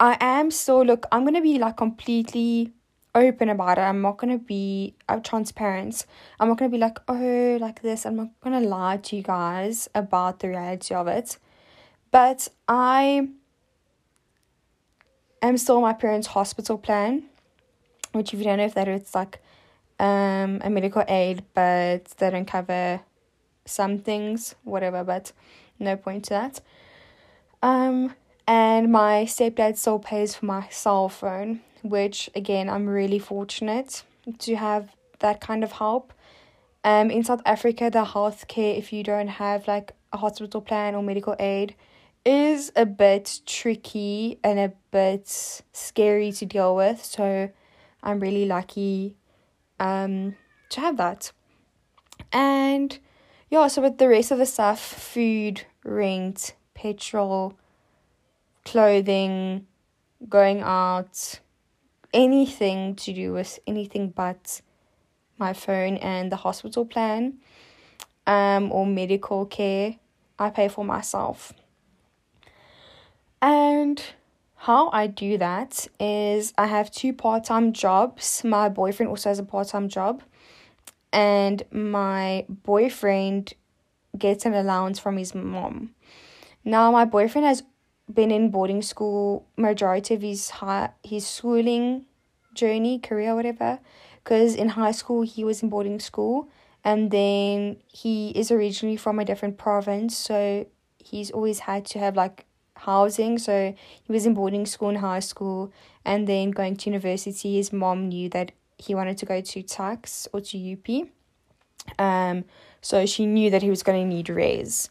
I 0.01 0.17
am 0.19 0.51
still 0.51 0.83
look. 0.83 1.07
I'm 1.13 1.25
gonna 1.25 1.43
be 1.43 1.59
like 1.59 1.77
completely 1.77 2.73
open 3.15 3.51
about 3.51 3.77
it. 3.77 3.83
I'm 3.83 4.01
not 4.01 4.17
gonna 4.17 4.39
be 4.39 4.95
uh, 5.09 5.21
transparent. 5.21 6.07
I'm 6.41 6.49
not 6.49 6.57
gonna 6.57 6.71
be 6.71 6.79
like 6.79 6.99
oh 7.07 7.59
like 7.61 7.83
this. 7.83 8.07
I'm 8.07 8.17
not 8.17 8.31
gonna 8.41 8.61
lie 8.61 8.97
to 8.97 9.17
you 9.17 9.23
guys 9.23 9.91
about 9.95 10.41
the 10.41 10.49
reality 10.49 10.95
of 10.95 11.07
it. 11.07 11.37
But 12.11 12.49
I 12.67 13.29
am 15.43 15.59
still 15.59 15.83
my 15.83 15.93
parents' 15.93 16.29
hospital 16.29 16.79
plan, 16.79 17.25
which 18.13 18.33
if 18.33 18.39
you 18.39 18.45
don't 18.45 18.57
know 18.57 18.65
if 18.65 18.75
that 18.75 18.89
it's 18.89 19.15
like 19.15 19.43
um 19.99 20.63
a 20.65 20.71
medical 20.71 21.05
aid, 21.09 21.45
but 21.53 22.07
they 22.17 22.31
don't 22.31 22.47
cover 22.47 23.01
some 23.67 23.99
things, 23.99 24.55
whatever. 24.65 25.05
But 25.05 25.33
no 25.79 25.95
point 25.97 26.25
to 26.25 26.31
that. 26.31 26.61
Um, 27.63 28.15
and 28.51 28.91
my 28.91 29.27
stepdad 29.29 29.77
still 29.77 30.01
pays 30.01 30.35
for 30.35 30.45
my 30.45 30.67
cell 30.71 31.09
phone, 31.09 31.61
which 31.85 32.29
again, 32.35 32.69
I'm 32.69 32.89
really 32.89 33.21
fortunate 33.21 34.03
to 34.41 34.57
have 34.57 34.91
that 35.21 35.41
kind 35.41 35.63
of 35.63 35.71
help. 35.71 36.13
Um, 36.83 37.13
in 37.13 37.23
South 37.23 37.43
Africa, 37.47 37.91
the 37.93 38.05
healthcare, 38.05 38.77
if 38.77 38.93
you 38.93 39.05
don't 39.05 39.29
have 39.29 39.69
like 39.69 39.93
a 40.13 40.17
hospital 40.17 40.61
plan 40.61 40.97
or 40.97 41.03
medical 41.05 41.37
aid, 41.39 41.77
is 42.25 42.73
a 42.75 42.85
bit 42.85 43.41
tricky 43.47 44.41
and 44.43 44.59
a 44.59 44.73
bit 44.91 45.29
scary 45.73 46.33
to 46.33 46.45
deal 46.45 46.75
with. 46.75 47.05
So 47.05 47.51
I'm 48.03 48.19
really 48.19 48.47
lucky 48.47 49.15
um, 49.79 50.35
to 50.71 50.81
have 50.81 50.97
that. 50.97 51.31
And 52.33 52.99
yeah, 53.49 53.69
so 53.69 53.81
with 53.83 53.99
the 53.99 54.09
rest 54.09 54.33
of 54.33 54.39
the 54.39 54.47
stuff 54.47 54.81
food, 54.81 55.67
rent, 55.85 56.55
petrol, 56.75 57.55
clothing, 58.71 59.67
going 60.29 60.61
out, 60.61 61.41
anything 62.15 62.95
to 62.95 63.13
do 63.13 63.33
with 63.33 63.59
anything 63.67 64.11
but 64.11 64.61
my 65.39 65.53
phone 65.53 65.97
and 65.97 66.31
the 66.31 66.37
hospital 66.37 66.85
plan 66.85 67.39
um, 68.29 68.71
or 68.71 68.87
medical 68.87 69.45
care, 69.45 69.97
I 70.39 70.51
pay 70.51 70.69
for 70.69 70.85
myself. 70.85 71.53
And 73.43 74.01
how 74.55 74.91
I 74.91 75.09
do 75.09 75.37
that 75.39 75.89
is 75.99 76.53
I 76.57 76.67
have 76.67 76.93
two 76.93 77.13
part 77.13 77.43
time 77.43 77.73
jobs. 77.73 78.45
My 78.45 78.69
boyfriend 78.69 79.11
also 79.11 79.31
has 79.31 79.41
a 79.41 79.43
part 79.43 79.67
time 79.67 79.89
job, 79.89 80.23
and 81.13 81.65
my 81.73 82.45
boyfriend 82.49 83.55
gets 84.17 84.47
an 84.47 84.55
allowance 84.55 85.01
from 85.01 85.17
his 85.17 85.35
mom. 85.35 85.91
Now, 86.65 86.93
my 86.93 87.07
boyfriend 87.07 87.47
has 87.47 87.63
been 88.15 88.31
in 88.31 88.51
boarding 88.51 88.83
school 88.83 89.47
majority 89.57 90.15
of 90.15 90.23
his 90.23 90.51
high 90.51 90.91
his 91.03 91.27
schooling 91.27 92.07
journey, 92.55 92.99
career, 92.99 93.35
whatever. 93.35 93.79
Because 94.23 94.55
in 94.55 94.71
high 94.71 94.93
school 94.93 95.23
he 95.23 95.45
was 95.45 95.63
in 95.63 95.69
boarding 95.69 96.01
school, 96.01 96.49
and 96.85 97.11
then 97.11 97.77
he 97.87 98.31
is 98.31 98.51
originally 98.51 98.97
from 98.97 99.19
a 99.19 99.25
different 99.25 99.59
province, 99.59 100.17
so 100.17 100.67
he's 100.99 101.31
always 101.31 101.61
had 101.61 101.85
to 101.87 101.99
have 101.99 102.17
like 102.17 102.47
housing. 102.77 103.39
So 103.39 103.75
he 104.03 104.13
was 104.13 104.27
in 104.27 104.35
boarding 104.35 104.67
school 104.67 104.91
in 104.91 104.97
high 104.97 105.21
school, 105.21 105.73
and 106.05 106.27
then 106.27 106.51
going 106.51 106.77
to 106.77 106.91
university. 106.91 107.57
His 107.57 107.73
mom 107.73 108.09
knew 108.09 108.29
that 108.31 108.53
he 108.79 108.95
wanted 108.95 109.19
to 109.19 109.27
go 109.27 109.41
to 109.41 109.63
Tuks 109.63 110.29
or 110.33 110.41
to 110.41 110.73
UP. 110.73 111.09
Um, 111.99 112.45
so 112.81 113.07
she 113.07 113.27
knew 113.27 113.51
that 113.51 113.63
he 113.63 113.71
was 113.71 113.83
going 113.83 114.03
to 114.03 114.15
need 114.15 114.29
res. 114.29 114.91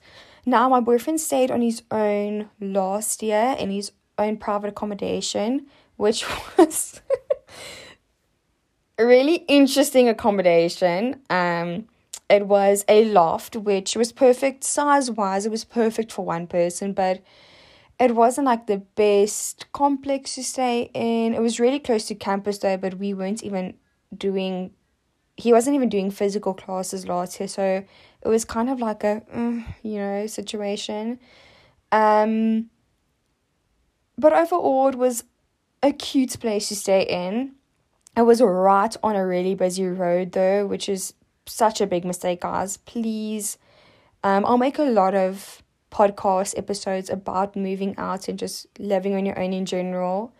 Now, 0.50 0.68
my 0.68 0.80
boyfriend 0.80 1.22
stayed 1.22 1.52
on 1.52 1.62
his 1.62 1.84
own 1.92 2.50
last 2.60 3.22
year 3.22 3.56
in 3.60 3.70
his 3.70 3.92
own 4.18 4.38
private 4.38 4.70
accommodation, 4.70 5.68
which 5.96 6.26
was 6.58 7.02
a 8.98 9.06
really 9.06 9.46
interesting 9.48 10.10
accommodation. 10.10 11.22
Um, 11.30 11.86
it 12.32 12.48
was 12.48 12.84
a 12.88 13.06
loft, 13.06 13.58
which 13.58 13.96
was 13.96 14.12
perfect 14.12 14.64
size 14.64 15.12
wise. 15.12 15.46
It 15.46 15.52
was 15.52 15.66
perfect 15.66 16.12
for 16.12 16.26
one 16.26 16.48
person, 16.48 16.94
but 16.94 17.22
it 18.00 18.16
wasn't 18.16 18.46
like 18.46 18.66
the 18.66 18.78
best 18.78 19.72
complex 19.72 20.34
to 20.34 20.44
stay 20.44 20.90
in. 20.96 21.36
It 21.36 21.42
was 21.42 21.60
really 21.60 21.80
close 21.80 22.06
to 22.06 22.16
campus 22.16 22.58
though, 22.58 22.78
but 22.78 22.96
we 22.98 23.14
weren't 23.14 23.44
even 23.44 23.76
doing 24.18 24.72
he 25.40 25.54
wasn't 25.54 25.76
even 25.76 25.90
doing 25.90 26.12
physical 26.12 26.54
classes 26.54 27.08
last 27.08 27.40
year, 27.40 27.48
so 27.48 27.84
it 28.22 28.28
was 28.28 28.46
kind 28.46 28.70
of 28.70 28.80
like 28.80 29.04
a 29.04 29.22
mm, 29.34 29.64
you 29.84 29.98
know 29.98 30.28
situation. 30.28 31.20
Um, 31.92 32.70
but 34.18 34.34
overall, 34.34 34.90
it 34.90 34.96
was 34.96 35.24
a 35.82 35.92
cute 35.92 36.40
place 36.40 36.68
to 36.70 36.76
stay 36.76 37.04
in. 37.04 37.54
It 38.18 38.24
was 38.24 38.42
right 38.42 38.96
on 39.02 39.16
a 39.16 39.26
really 39.26 39.56
busy 39.56 39.88
road 39.88 40.34
though, 40.34 40.68
which 40.68 40.90
is 40.90 41.14
such 41.46 41.82
a 41.82 41.88
big 41.88 42.06
mistake, 42.06 42.42
guys. 42.42 42.78
Please, 42.78 43.58
um, 44.24 44.46
I'll 44.46 44.58
make 44.58 44.78
a 44.78 44.84
lot 44.84 45.16
of 45.16 45.64
podcast 45.92 46.58
episodes 46.58 47.10
about 47.10 47.56
moving 47.56 47.96
out 47.98 48.28
and 48.28 48.38
just 48.38 48.68
living 48.78 49.16
on 49.16 49.26
your 49.26 49.40
own 49.40 49.54
in 49.54 49.66
general. 49.66 50.34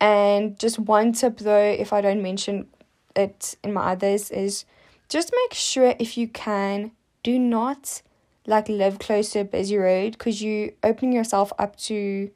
And 0.00 0.58
just 0.58 0.78
one 0.78 1.12
tip 1.12 1.38
though, 1.38 1.58
if 1.58 1.92
I 1.92 2.00
don't 2.00 2.22
mention 2.22 2.68
it 3.16 3.56
in 3.64 3.72
my 3.72 3.92
others 3.92 4.30
is 4.30 4.64
just 5.08 5.32
make 5.32 5.54
sure 5.54 5.94
if 5.98 6.16
you 6.16 6.28
can 6.28 6.92
do 7.28 7.38
not 7.38 8.00
like 8.46 8.68
live 8.70 8.98
close 8.98 9.30
to 9.32 9.40
a 9.40 9.44
busy 9.44 9.76
road 9.76 10.12
because 10.12 10.40
you 10.40 10.72
opening 10.82 11.12
yourself 11.12 11.52
up 11.58 11.76
to 11.76 12.30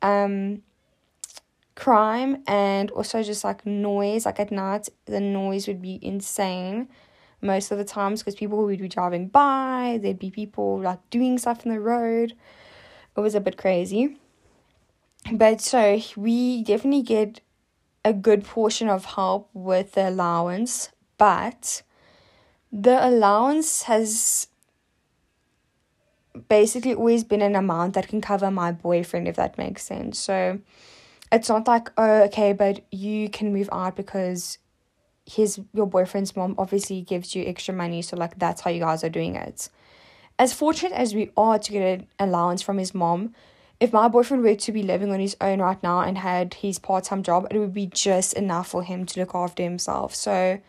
um 0.00 0.62
crime 1.74 2.42
and 2.46 2.90
also 2.92 3.22
just 3.22 3.44
like 3.44 3.66
noise 3.66 4.24
like 4.24 4.40
at 4.40 4.50
night 4.50 4.88
the 5.04 5.20
noise 5.20 5.68
would 5.68 5.82
be 5.82 5.98
insane 6.00 6.88
most 7.42 7.70
of 7.70 7.76
the 7.76 7.84
times 7.84 8.20
because 8.20 8.34
people 8.34 8.64
would 8.64 8.80
be 8.80 8.88
driving 8.88 9.28
by 9.28 9.98
there'd 10.00 10.18
be 10.18 10.30
people 10.30 10.80
like 10.80 10.98
doing 11.10 11.38
stuff 11.38 11.64
in 11.64 11.72
the 11.72 11.80
road. 11.80 12.32
It 13.16 13.20
was 13.20 13.34
a 13.34 13.40
bit 13.40 13.56
crazy. 13.56 14.16
But 15.32 15.60
so 15.60 16.00
we 16.16 16.62
definitely 16.62 17.02
get 17.02 17.40
a 18.04 18.12
good 18.12 18.44
portion 18.44 18.88
of 18.88 19.04
help 19.04 19.50
with 19.52 19.92
the 19.92 20.08
allowance, 20.08 20.90
but 21.18 21.82
the 22.72 23.06
allowance 23.06 23.82
has 23.84 24.48
basically 26.48 26.94
always 26.94 27.24
been 27.24 27.42
an 27.42 27.56
amount 27.56 27.94
that 27.94 28.08
can 28.08 28.20
cover 28.20 28.50
my 28.50 28.72
boyfriend, 28.72 29.26
if 29.26 29.36
that 29.36 29.58
makes 29.58 29.82
sense. 29.82 30.18
So 30.18 30.60
it's 31.32 31.48
not 31.48 31.66
like, 31.66 31.90
oh, 31.96 32.22
okay, 32.24 32.52
but 32.52 32.84
you 32.90 33.28
can 33.28 33.52
move 33.52 33.68
out 33.72 33.96
because 33.96 34.58
his 35.26 35.60
your 35.74 35.86
boyfriend's 35.86 36.34
mom 36.34 36.54
obviously 36.56 37.02
gives 37.02 37.34
you 37.34 37.44
extra 37.44 37.74
money, 37.74 38.00
so 38.00 38.16
like 38.16 38.38
that's 38.38 38.62
how 38.62 38.70
you 38.70 38.80
guys 38.80 39.04
are 39.04 39.10
doing 39.10 39.36
it. 39.36 39.68
As 40.38 40.52
fortunate 40.54 40.92
as 40.92 41.14
we 41.14 41.30
are 41.36 41.58
to 41.58 41.72
get 41.72 41.82
an 41.82 42.06
allowance 42.18 42.62
from 42.62 42.78
his 42.78 42.94
mom, 42.94 43.34
if 43.80 43.92
my 43.92 44.08
boyfriend 44.08 44.42
were 44.42 44.54
to 44.54 44.72
be 44.72 44.82
living 44.82 45.12
on 45.12 45.20
his 45.20 45.36
own 45.40 45.60
right 45.60 45.82
now 45.82 46.00
and 46.00 46.18
had 46.18 46.54
his 46.54 46.78
part 46.78 47.04
time 47.04 47.22
job, 47.22 47.46
it 47.50 47.58
would 47.58 47.74
be 47.74 47.86
just 47.86 48.34
enough 48.34 48.68
for 48.68 48.82
him 48.82 49.04
to 49.06 49.20
look 49.20 49.34
after 49.34 49.62
himself. 49.62 50.14
So 50.14 50.60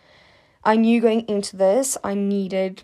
I 0.64 0.76
knew 0.76 1.02
going 1.02 1.28
into 1.28 1.56
this, 1.56 1.98
I 2.04 2.14
needed 2.14 2.84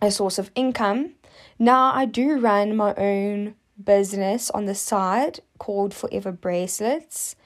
a 0.00 0.10
source 0.10 0.38
of 0.38 0.50
income. 0.54 1.14
Now 1.58 1.92
I 1.92 2.04
do 2.04 2.38
run 2.38 2.76
my 2.76 2.94
own 2.94 3.54
business 3.82 4.50
on 4.50 4.66
the 4.66 4.74
side 4.74 5.40
called 5.58 5.94
Forever 5.94 6.32
Bracelets, 6.32 7.36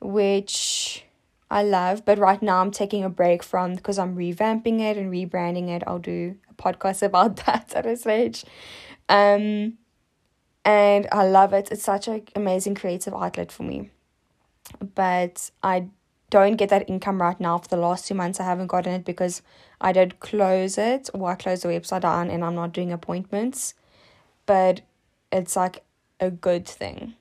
which 0.00 1.04
I 1.50 1.62
love, 1.62 2.04
but 2.04 2.18
right 2.18 2.40
now 2.42 2.60
I'm 2.60 2.70
taking 2.70 3.04
a 3.04 3.10
break 3.10 3.42
from 3.42 3.74
because 3.74 3.98
I'm 3.98 4.16
revamping 4.16 4.80
it 4.80 4.96
and 4.96 5.12
rebranding 5.12 5.68
it. 5.68 5.82
I'll 5.86 5.98
do 5.98 6.36
a 6.50 6.54
podcast 6.54 7.02
about 7.10 7.36
that 7.46 7.72
at 7.74 7.86
a 7.86 7.96
stage. 7.96 8.44
Um 9.08 9.78
and 10.64 11.08
I 11.10 11.26
love 11.26 11.52
it. 11.52 11.72
It's 11.72 11.82
such 11.82 12.06
an 12.06 12.22
amazing 12.36 12.76
creative 12.76 13.14
outlet 13.14 13.50
for 13.50 13.64
me. 13.64 13.90
But 14.94 15.50
I 15.62 15.88
don't 16.32 16.56
get 16.56 16.70
that 16.70 16.88
income 16.88 17.20
right 17.20 17.38
now 17.38 17.58
for 17.58 17.68
the 17.68 17.76
last 17.76 18.08
two 18.08 18.14
months. 18.14 18.40
I 18.40 18.44
haven't 18.44 18.68
gotten 18.68 18.94
it 18.94 19.04
because 19.04 19.42
I 19.82 19.92
did 19.92 20.18
close 20.18 20.78
it 20.78 21.10
or 21.12 21.30
I 21.30 21.34
closed 21.34 21.62
the 21.62 21.68
website 21.68 22.00
down 22.00 22.30
and 22.30 22.42
I'm 22.42 22.54
not 22.54 22.72
doing 22.72 22.90
appointments. 22.90 23.74
But 24.46 24.80
it's 25.30 25.56
like 25.56 25.84
a 26.20 26.30
good 26.30 26.66
thing. 26.66 27.14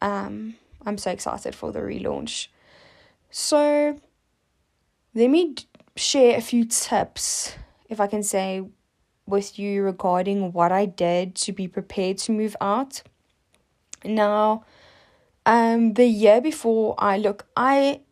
Um, 0.00 0.54
I'm 0.86 0.98
so 0.98 1.10
excited 1.10 1.56
for 1.56 1.72
the 1.72 1.80
relaunch. 1.80 2.46
So 3.28 3.98
let 5.16 5.30
me 5.30 5.56
share 5.96 6.38
a 6.38 6.40
few 6.40 6.64
tips, 6.64 7.56
if 7.88 7.98
I 8.00 8.06
can 8.06 8.22
say, 8.22 8.62
with 9.26 9.58
you 9.58 9.82
regarding 9.82 10.52
what 10.52 10.70
I 10.70 10.86
did 10.86 11.34
to 11.34 11.52
be 11.52 11.66
prepared 11.66 12.18
to 12.18 12.32
move 12.32 12.54
out. 12.60 13.02
Now, 14.04 14.64
um, 15.44 15.94
the 15.94 16.06
year 16.06 16.40
before 16.40 16.94
I 16.98 17.18
look, 17.18 17.46
I, 17.56 18.02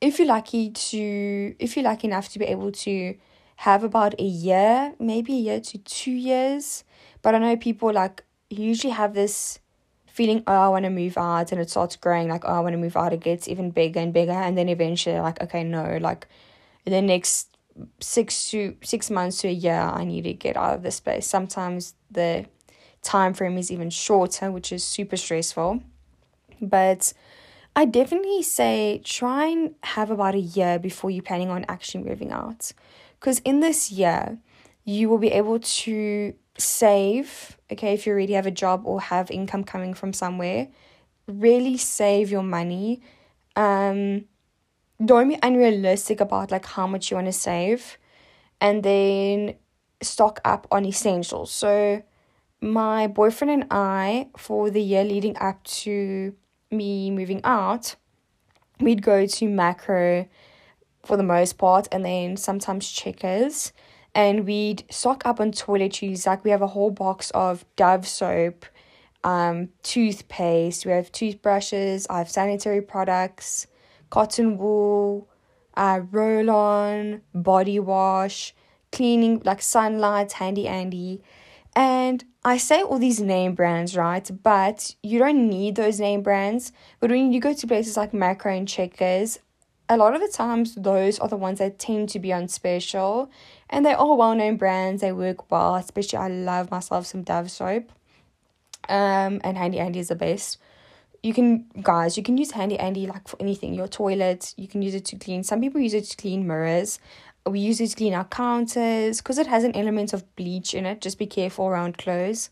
if 0.00 0.18
you're 0.18 0.28
lucky 0.28 0.70
to, 0.70 1.54
if 1.58 1.76
you're 1.76 1.84
lucky 1.84 2.06
enough 2.06 2.28
to 2.30 2.38
be 2.38 2.44
able 2.46 2.72
to 2.72 3.16
have 3.56 3.82
about 3.82 4.18
a 4.18 4.24
year, 4.24 4.94
maybe 4.98 5.34
a 5.34 5.40
year 5.40 5.60
to 5.60 5.78
two 5.78 6.12
years, 6.12 6.84
but 7.22 7.34
I 7.34 7.38
know 7.38 7.56
people 7.56 7.92
like 7.92 8.24
usually 8.50 8.92
have 8.92 9.14
this 9.14 9.58
feeling, 10.06 10.42
oh, 10.46 10.52
I 10.52 10.68
want 10.68 10.84
to 10.84 10.90
move 10.90 11.16
out, 11.16 11.52
and 11.52 11.60
it 11.60 11.70
starts 11.70 11.96
growing, 11.96 12.28
like, 12.28 12.44
oh, 12.44 12.52
I 12.52 12.60
want 12.60 12.72
to 12.72 12.78
move 12.78 12.96
out, 12.96 13.12
it 13.12 13.20
gets 13.20 13.46
even 13.46 13.70
bigger 13.70 14.00
and 14.00 14.12
bigger, 14.12 14.32
and 14.32 14.58
then 14.58 14.68
eventually, 14.68 15.18
like, 15.20 15.40
okay, 15.40 15.62
no, 15.62 15.98
like, 16.00 16.26
in 16.84 16.92
the 16.92 17.02
next 17.02 17.56
six 18.00 18.50
to 18.50 18.76
six 18.82 19.08
months 19.08 19.40
to 19.40 19.46
a 19.46 19.52
year 19.52 19.78
i 19.78 20.02
need 20.02 20.22
to 20.22 20.32
get 20.32 20.56
out 20.56 20.74
of 20.74 20.82
this 20.82 20.98
place 20.98 21.24
sometimes 21.24 21.94
the 22.10 22.44
time 23.02 23.34
frame 23.34 23.56
is 23.58 23.70
even 23.70 23.90
shorter 23.90 24.50
which 24.50 24.72
is 24.72 24.84
super 24.84 25.16
stressful. 25.16 25.80
But 26.60 27.12
i 27.78 27.84
definitely 27.84 28.42
say 28.42 29.00
try 29.04 29.46
and 29.46 29.74
have 29.94 30.10
about 30.10 30.34
a 30.34 30.44
year 30.58 30.78
before 30.78 31.10
you're 31.10 31.28
planning 31.30 31.50
on 31.56 31.64
actually 31.68 32.02
moving 32.04 32.30
out 32.32 32.72
because 33.20 33.38
in 33.40 33.60
this 33.60 33.80
year 33.90 34.38
you 34.84 35.08
will 35.08 35.22
be 35.28 35.32
able 35.42 35.58
to 35.60 36.34
save 36.58 37.56
okay 37.72 37.94
if 37.94 38.06
you 38.06 38.12
already 38.12 38.34
have 38.34 38.46
a 38.46 38.56
job 38.64 38.82
or 38.84 39.00
have 39.00 39.30
income 39.30 39.64
coming 39.64 39.94
from 39.94 40.12
somewhere 40.12 40.68
really 41.26 41.76
save 41.76 42.30
your 42.30 42.42
money 42.58 43.00
Um, 43.56 44.26
don't 45.04 45.28
be 45.28 45.38
unrealistic 45.42 46.20
about 46.20 46.50
like 46.50 46.66
how 46.66 46.86
much 46.86 47.10
you 47.10 47.16
want 47.16 47.26
to 47.28 47.32
save, 47.32 47.98
and 48.60 48.82
then 48.82 49.54
stock 50.02 50.40
up 50.44 50.66
on 50.70 50.84
essentials. 50.86 51.50
So, 51.52 52.02
my 52.60 53.06
boyfriend 53.06 53.50
and 53.52 53.66
I, 53.70 54.28
for 54.36 54.70
the 54.70 54.82
year 54.82 55.04
leading 55.04 55.36
up 55.38 55.64
to 55.82 56.34
me 56.70 57.10
moving 57.10 57.40
out, 57.44 57.96
we'd 58.80 59.02
go 59.02 59.26
to 59.26 59.44
Makro 59.46 60.28
for 61.04 61.16
the 61.16 61.22
most 61.22 61.58
part, 61.58 61.88
and 61.90 62.04
then 62.04 62.36
sometimes 62.36 62.90
Checkers, 62.90 63.72
and 64.14 64.46
we'd 64.46 64.84
stock 64.90 65.24
up 65.24 65.40
on 65.40 65.52
toiletries. 65.52 66.26
Like 66.26 66.44
we 66.44 66.50
have 66.50 66.62
a 66.62 66.66
whole 66.68 66.90
box 66.90 67.30
of 67.30 67.64
Dove 67.76 68.06
soap, 68.06 68.66
um, 69.24 69.70
toothpaste. 69.82 70.86
We 70.86 70.92
have 70.92 71.12
toothbrushes. 71.12 72.06
I 72.08 72.18
have 72.18 72.30
sanitary 72.30 72.82
products, 72.82 73.66
cotton 74.10 74.58
wool, 74.58 75.28
uh, 75.74 76.00
roll 76.10 76.50
on, 76.50 77.22
body 77.34 77.78
wash, 77.78 78.54
cleaning 78.92 79.42
like 79.44 79.62
sunlight, 79.62 80.32
handy 80.32 80.66
Andy. 80.66 81.22
And 81.74 82.24
I 82.44 82.56
say 82.56 82.82
all 82.82 82.98
these 82.98 83.20
name 83.20 83.54
brands, 83.54 83.96
right? 83.96 84.28
But 84.42 84.94
you 85.02 85.18
don't 85.18 85.48
need 85.48 85.76
those 85.76 86.00
name 86.00 86.22
brands. 86.22 86.72
But 87.00 87.10
when 87.10 87.32
you 87.32 87.40
go 87.40 87.52
to 87.52 87.66
places 87.66 87.96
like 87.96 88.12
Makro 88.12 88.56
and 88.56 88.66
Checkers, 88.66 89.38
a 89.88 89.96
lot 89.96 90.14
of 90.14 90.20
the 90.20 90.28
times 90.28 90.74
those 90.74 91.18
are 91.18 91.28
the 91.28 91.36
ones 91.36 91.58
that 91.58 91.78
tend 91.78 92.08
to 92.10 92.18
be 92.18 92.32
on 92.32 92.48
special 92.48 93.30
and 93.70 93.84
they're 93.84 93.96
all 93.96 94.16
well-known 94.16 94.56
brands. 94.56 95.00
They 95.00 95.12
work 95.12 95.50
well. 95.50 95.76
Especially 95.76 96.18
i 96.18 96.28
love 96.28 96.70
myself 96.70 97.06
some 97.06 97.22
dove 97.22 97.50
soap. 97.50 97.90
Um 98.88 99.40
and 99.44 99.56
handy 99.56 99.78
andy 99.78 99.98
is 99.98 100.08
the 100.08 100.14
best. 100.14 100.58
You 101.22 101.34
can 101.34 101.66
guys 101.82 102.16
you 102.16 102.22
can 102.22 102.38
use 102.38 102.52
handy 102.52 102.78
andy 102.78 103.06
like 103.06 103.28
for 103.28 103.40
anything. 103.40 103.74
Your 103.74 103.88
toilet 103.88 104.54
you 104.56 104.68
can 104.68 104.82
use 104.82 104.94
it 104.94 105.04
to 105.06 105.16
clean. 105.16 105.42
Some 105.42 105.60
people 105.60 105.80
use 105.80 105.94
it 105.94 106.04
to 106.04 106.16
clean 106.16 106.46
mirrors 106.46 106.98
we 107.50 107.60
use 107.60 107.80
it 107.80 107.88
to 107.88 107.96
clean 107.96 108.14
our 108.14 108.24
counters 108.24 109.18
because 109.18 109.38
it 109.38 109.46
has 109.46 109.64
an 109.64 109.74
element 109.76 110.12
of 110.12 110.36
bleach 110.36 110.74
in 110.74 110.86
it 110.86 111.00
just 111.00 111.18
be 111.18 111.26
careful 111.26 111.66
around 111.66 111.98
clothes 111.98 112.50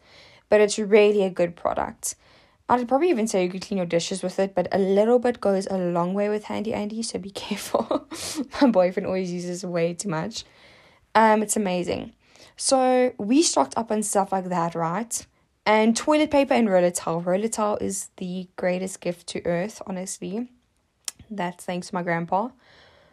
but 0.48 0.60
it's 0.60 0.78
really 0.78 1.22
a 1.22 1.30
good 1.30 1.56
product 1.56 2.14
I'd 2.68 2.88
probably 2.88 3.10
even 3.10 3.28
say 3.28 3.44
you 3.44 3.50
could 3.50 3.62
clean 3.62 3.78
your 3.78 3.86
dishes 3.86 4.24
with 4.24 4.40
it, 4.40 4.54
but 4.54 4.66
a 4.72 4.78
little 4.78 5.20
bit 5.20 5.40
goes 5.40 5.68
a 5.68 5.78
long 5.78 6.14
way 6.14 6.28
with 6.28 6.44
Handy 6.44 6.74
Andy, 6.74 7.00
so 7.02 7.18
be 7.18 7.30
careful. 7.46 8.08
My 8.60 8.68
boyfriend 8.68 9.06
always 9.06 9.32
uses 9.32 9.64
way 9.64 9.94
too 9.94 10.08
much. 10.08 10.44
Um, 11.14 11.42
it's 11.42 11.56
amazing. 11.56 12.12
So 12.56 13.12
we 13.18 13.42
stocked 13.42 13.74
up 13.76 13.92
on 13.92 14.02
stuff 14.02 14.32
like 14.32 14.48
that, 14.48 14.74
right? 14.74 15.26
And 15.64 15.96
toilet 15.96 16.30
paper 16.30 16.54
and 16.54 16.68
roller 16.68 16.90
towel. 16.90 17.20
Roller 17.20 17.48
towel 17.48 17.76
is 17.80 18.08
the 18.16 18.48
greatest 18.56 19.00
gift 19.00 19.28
to 19.28 19.44
earth, 19.46 19.80
honestly. 19.86 20.48
That's 21.30 21.64
thanks 21.64 21.88
to 21.88 21.94
my 21.94 22.02
grandpa. 22.02 22.48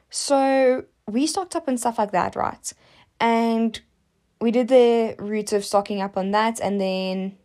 So 0.09 0.85
we 1.07 1.27
stocked 1.27 1.55
up 1.55 1.67
on 1.67 1.77
stuff 1.77 1.97
like 1.97 2.11
that, 2.11 2.35
right? 2.35 2.73
And 3.19 3.79
we 4.41 4.51
did 4.51 4.67
the 4.67 5.15
route 5.19 5.53
of 5.53 5.65
stocking 5.65 6.01
up 6.01 6.17
on 6.17 6.31
that, 6.31 6.59
and 6.59 6.79
then 6.79 7.37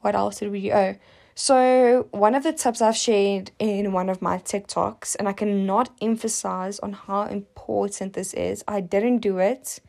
what 0.00 0.14
else 0.14 0.38
did 0.38 0.50
we 0.50 0.62
do? 0.62 0.72
Oh, 0.72 0.94
so, 1.34 2.08
one 2.10 2.34
of 2.34 2.42
the 2.42 2.52
tips 2.52 2.82
I've 2.82 2.98
shared 2.98 3.50
in 3.58 3.92
one 3.92 4.10
of 4.10 4.20
my 4.20 4.36
TikToks, 4.36 5.16
and 5.18 5.26
I 5.26 5.32
cannot 5.32 5.88
emphasize 6.02 6.78
on 6.80 6.92
how 6.92 7.22
important 7.22 8.12
this 8.12 8.34
is. 8.34 8.62
I 8.68 8.80
didn't 8.82 9.18
do 9.18 9.38
it, 9.38 9.80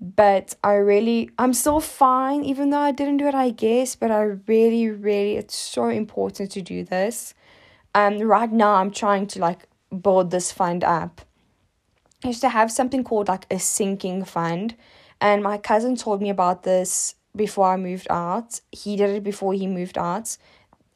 but 0.00 0.56
I 0.64 0.72
really, 0.72 1.30
I'm 1.38 1.54
still 1.54 1.78
fine, 1.78 2.42
even 2.42 2.70
though 2.70 2.80
I 2.80 2.90
didn't 2.90 3.18
do 3.18 3.28
it, 3.28 3.36
I 3.36 3.50
guess. 3.50 3.94
But 3.94 4.10
I 4.10 4.22
really, 4.48 4.90
really, 4.90 5.36
it's 5.36 5.54
so 5.54 5.88
important 5.88 6.50
to 6.50 6.60
do 6.60 6.82
this. 6.82 7.34
Um, 7.94 8.18
right 8.18 8.50
now, 8.50 8.74
I'm 8.74 8.90
trying 8.90 9.28
to 9.28 9.38
like 9.38 9.68
build 10.02 10.32
this 10.32 10.50
fund 10.50 10.82
up. 10.82 11.20
Used 12.24 12.40
to 12.40 12.48
have 12.48 12.72
something 12.72 13.04
called 13.04 13.28
like 13.28 13.46
a 13.50 13.58
sinking 13.58 14.24
fund, 14.24 14.74
and 15.20 15.42
my 15.42 15.58
cousin 15.58 15.94
told 15.94 16.22
me 16.22 16.30
about 16.30 16.62
this 16.62 17.14
before 17.36 17.66
I 17.66 17.76
moved 17.76 18.06
out. 18.10 18.60
He 18.72 18.96
did 18.96 19.10
it 19.10 19.22
before 19.22 19.52
he 19.52 19.66
moved 19.66 19.98
out 19.98 20.36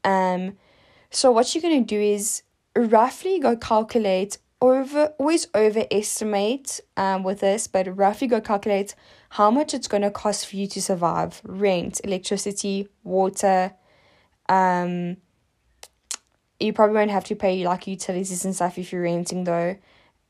um, 0.05 0.57
so 1.11 1.31
what 1.31 1.55
you're 1.55 1.63
gonna 1.63 1.81
do 1.81 2.01
is 2.01 2.43
roughly 2.77 3.39
go 3.39 3.57
calculate 3.57 4.39
over 4.61 5.15
always 5.19 5.47
overestimate 5.55 6.81
um 6.97 7.23
with 7.23 7.41
this, 7.41 7.67
but 7.67 7.97
roughly 7.97 8.27
go 8.27 8.41
calculate 8.41 8.95
how 9.31 9.51
much 9.51 9.73
it's 9.75 9.89
gonna 9.89 10.11
cost 10.11 10.47
for 10.47 10.57
you 10.57 10.67
to 10.67 10.83
survive. 10.83 11.41
Rent, 11.45 12.01
electricity, 12.05 12.89
water, 13.05 13.73
um 14.49 15.17
you 16.61 16.73
probably 16.73 16.97
won't 16.97 17.11
have 17.11 17.25
to 17.25 17.37
pay 17.37 17.65
like 17.65 17.87
utilities 17.87 18.45
and 18.45 18.55
stuff 18.55 18.79
if 18.79 18.93
you're 18.93 19.03
renting 19.03 19.45
though. 19.45 19.77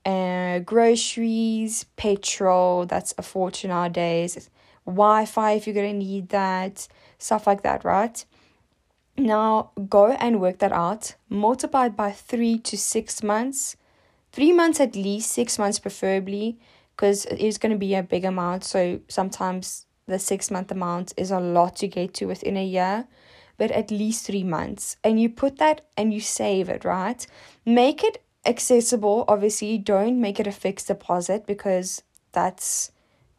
Uh, 0.09 0.59
groceries, 0.61 1.85
petrol, 1.97 2.87
that's 2.87 3.13
a 3.19 3.23
fortune 3.23 3.69
nowadays. 3.69 4.49
Wi 4.87 5.27
Fi 5.27 5.53
if 5.53 5.67
you're 5.67 5.75
gonna 5.75 5.93
need 5.93 6.31
that, 6.31 6.89
stuff 7.19 7.47
like 7.47 7.63
that, 7.63 7.85
right? 7.85 8.25
Now 9.19 9.73
go 9.91 10.13
and 10.13 10.41
work 10.41 10.59
that 10.61 10.73
out. 10.73 11.15
Multiply 11.29 11.87
it 11.87 11.97
by 11.97 12.13
three 12.13 12.59
to 12.61 12.79
six 12.79 13.23
months. 13.23 13.77
Three 14.33 14.53
months 14.53 14.81
at 14.81 14.95
least, 14.97 15.31
six 15.31 15.59
months 15.59 15.79
preferably, 15.79 16.59
because 16.97 17.27
it 17.27 17.39
is 17.39 17.59
going 17.59 17.73
to 17.73 17.79
be 17.79 17.95
a 17.95 18.03
big 18.03 18.25
amount. 18.25 18.65
So 18.65 19.01
sometimes 19.09 19.87
the 20.07 20.19
six 20.19 20.51
month 20.51 20.71
amount 20.71 21.13
is 21.19 21.31
a 21.31 21.41
lot 21.41 21.77
to 21.77 21.89
get 21.89 22.15
to 22.15 22.27
within 22.27 22.57
a 22.57 22.65
year, 22.65 23.07
but 23.59 23.71
at 23.73 23.91
least 23.91 24.25
three 24.25 24.45
months. 24.45 24.97
And 25.05 25.21
you 25.21 25.29
put 25.29 25.59
that 25.59 25.83
and 25.99 26.15
you 26.15 26.21
save 26.21 26.71
it, 26.71 26.85
right? 26.85 27.27
Make 27.67 28.03
it 28.03 28.23
accessible. 28.45 29.25
Obviously, 29.29 29.79
don't 29.79 30.21
make 30.21 30.41
it 30.41 30.47
a 30.47 30.53
fixed 30.53 30.89
deposit 30.89 31.47
because 31.47 32.03
that's 32.33 32.91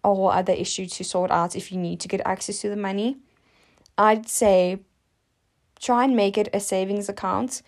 a 0.03 0.13
whole 0.13 0.29
other 0.29 0.53
issue 0.53 0.85
to 0.85 1.03
sort 1.03 1.31
out 1.31 1.55
if 1.55 1.71
you 1.71 1.77
need 1.77 1.99
to 1.99 2.07
get 2.07 2.21
access 2.25 2.61
to 2.61 2.69
the 2.69 2.75
money. 2.75 3.17
I'd 3.97 4.29
say 4.29 4.79
try 5.79 6.03
and 6.03 6.15
make 6.15 6.37
it 6.37 6.49
a 6.53 6.59
savings 6.59 7.09
account. 7.09 7.61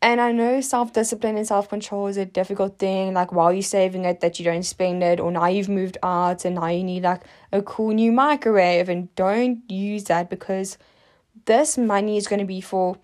And 0.00 0.20
I 0.20 0.32
know 0.32 0.60
self 0.60 0.92
discipline 0.92 1.36
and 1.36 1.46
self 1.46 1.68
control 1.68 2.08
is 2.08 2.16
a 2.16 2.26
difficult 2.26 2.78
thing. 2.78 3.14
Like 3.14 3.32
while 3.32 3.52
you're 3.52 3.62
saving 3.62 4.04
it, 4.04 4.20
that 4.20 4.38
you 4.38 4.44
don't 4.44 4.62
spend 4.62 5.02
it, 5.02 5.18
or 5.18 5.30
now 5.30 5.46
you've 5.46 5.68
moved 5.68 5.96
out 6.02 6.44
and 6.44 6.56
now 6.56 6.68
you 6.68 6.84
need 6.84 7.04
like 7.04 7.22
a 7.52 7.62
cool 7.62 7.92
new 7.92 8.12
microwave. 8.12 8.88
And 8.88 9.14
don't 9.14 9.62
use 9.70 10.04
that 10.04 10.28
because 10.28 10.76
this 11.46 11.78
money 11.78 12.16
is 12.16 12.26
going 12.26 12.40
to 12.40 12.46
be 12.46 12.60
for 12.60 12.98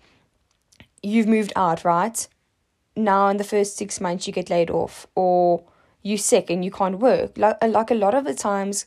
you've 1.01 1.27
moved 1.27 1.53
out, 1.55 1.83
right? 1.83 2.27
Now 2.95 3.29
in 3.29 3.37
the 3.37 3.43
first 3.43 3.77
six 3.77 4.01
months 4.01 4.27
you 4.27 4.33
get 4.33 4.49
laid 4.49 4.69
off, 4.69 5.07
or 5.15 5.63
you're 6.01 6.17
sick 6.17 6.49
and 6.49 6.65
you 6.65 6.71
can't 6.71 6.99
work. 6.99 7.37
Like 7.37 7.57
like 7.63 7.91
a 7.91 7.95
lot 7.95 8.13
of 8.13 8.25
the 8.25 8.33
times, 8.33 8.85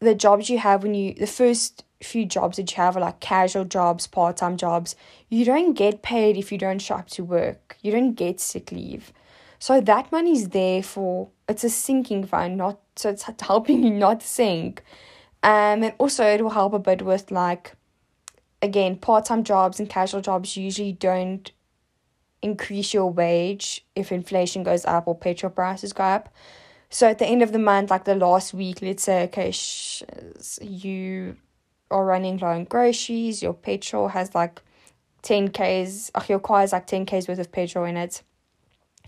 the 0.00 0.14
jobs 0.14 0.48
you 0.48 0.58
have 0.58 0.82
when 0.82 0.94
you 0.94 1.14
the 1.14 1.26
first 1.26 1.84
few 2.02 2.24
jobs 2.24 2.56
that 2.56 2.70
you 2.70 2.76
have 2.76 2.96
are 2.96 3.00
like 3.00 3.20
casual 3.20 3.64
jobs, 3.64 4.06
part 4.06 4.36
time 4.36 4.56
jobs, 4.56 4.96
you 5.28 5.44
don't 5.44 5.74
get 5.74 6.02
paid 6.02 6.36
if 6.36 6.50
you 6.50 6.58
don't 6.58 6.80
show 6.80 6.96
up 6.96 7.08
to 7.10 7.24
work. 7.24 7.76
You 7.82 7.92
don't 7.92 8.14
get 8.14 8.40
sick 8.40 8.72
leave. 8.72 9.12
So 9.58 9.80
that 9.80 10.10
money's 10.10 10.48
there 10.48 10.82
for 10.82 11.28
it's 11.48 11.64
a 11.64 11.70
sinking 11.70 12.24
fund, 12.26 12.56
not 12.56 12.80
so 12.96 13.10
it's 13.10 13.24
helping 13.42 13.82
you 13.82 13.90
not 13.90 14.22
sink. 14.22 14.82
Um 15.42 15.82
and 15.82 15.94
also 15.98 16.24
it 16.24 16.42
will 16.42 16.50
help 16.50 16.72
a 16.74 16.78
bit 16.78 17.02
with 17.02 17.30
like 17.30 17.72
again, 18.62 18.96
part 18.96 19.24
time 19.26 19.42
jobs 19.42 19.80
and 19.80 19.88
casual 19.88 20.20
jobs 20.20 20.56
usually 20.56 20.92
don't 20.92 21.50
increase 22.42 22.94
your 22.94 23.10
wage 23.10 23.84
if 23.94 24.12
inflation 24.12 24.62
goes 24.62 24.84
up 24.84 25.06
or 25.06 25.14
petrol 25.14 25.50
prices 25.50 25.92
go 25.92 26.04
up. 26.04 26.34
So 26.88 27.06
at 27.08 27.18
the 27.18 27.26
end 27.26 27.42
of 27.42 27.52
the 27.52 27.58
month, 27.58 27.90
like 27.90 28.04
the 28.04 28.16
last 28.16 28.52
week, 28.52 28.82
let's 28.82 29.04
say, 29.04 29.24
okay, 29.24 29.52
sh- 29.52 30.02
you 30.60 31.36
are 31.90 32.04
running 32.04 32.38
low 32.38 32.48
on 32.48 32.64
groceries, 32.64 33.42
your 33.42 33.54
petrol 33.54 34.08
has 34.08 34.34
like 34.34 34.60
10k's, 35.22 36.10
your 36.28 36.40
car 36.40 36.60
has 36.60 36.72
like 36.72 36.86
10k's 36.86 37.28
worth 37.28 37.38
of 37.38 37.52
petrol 37.52 37.84
in 37.84 37.96
it, 37.96 38.22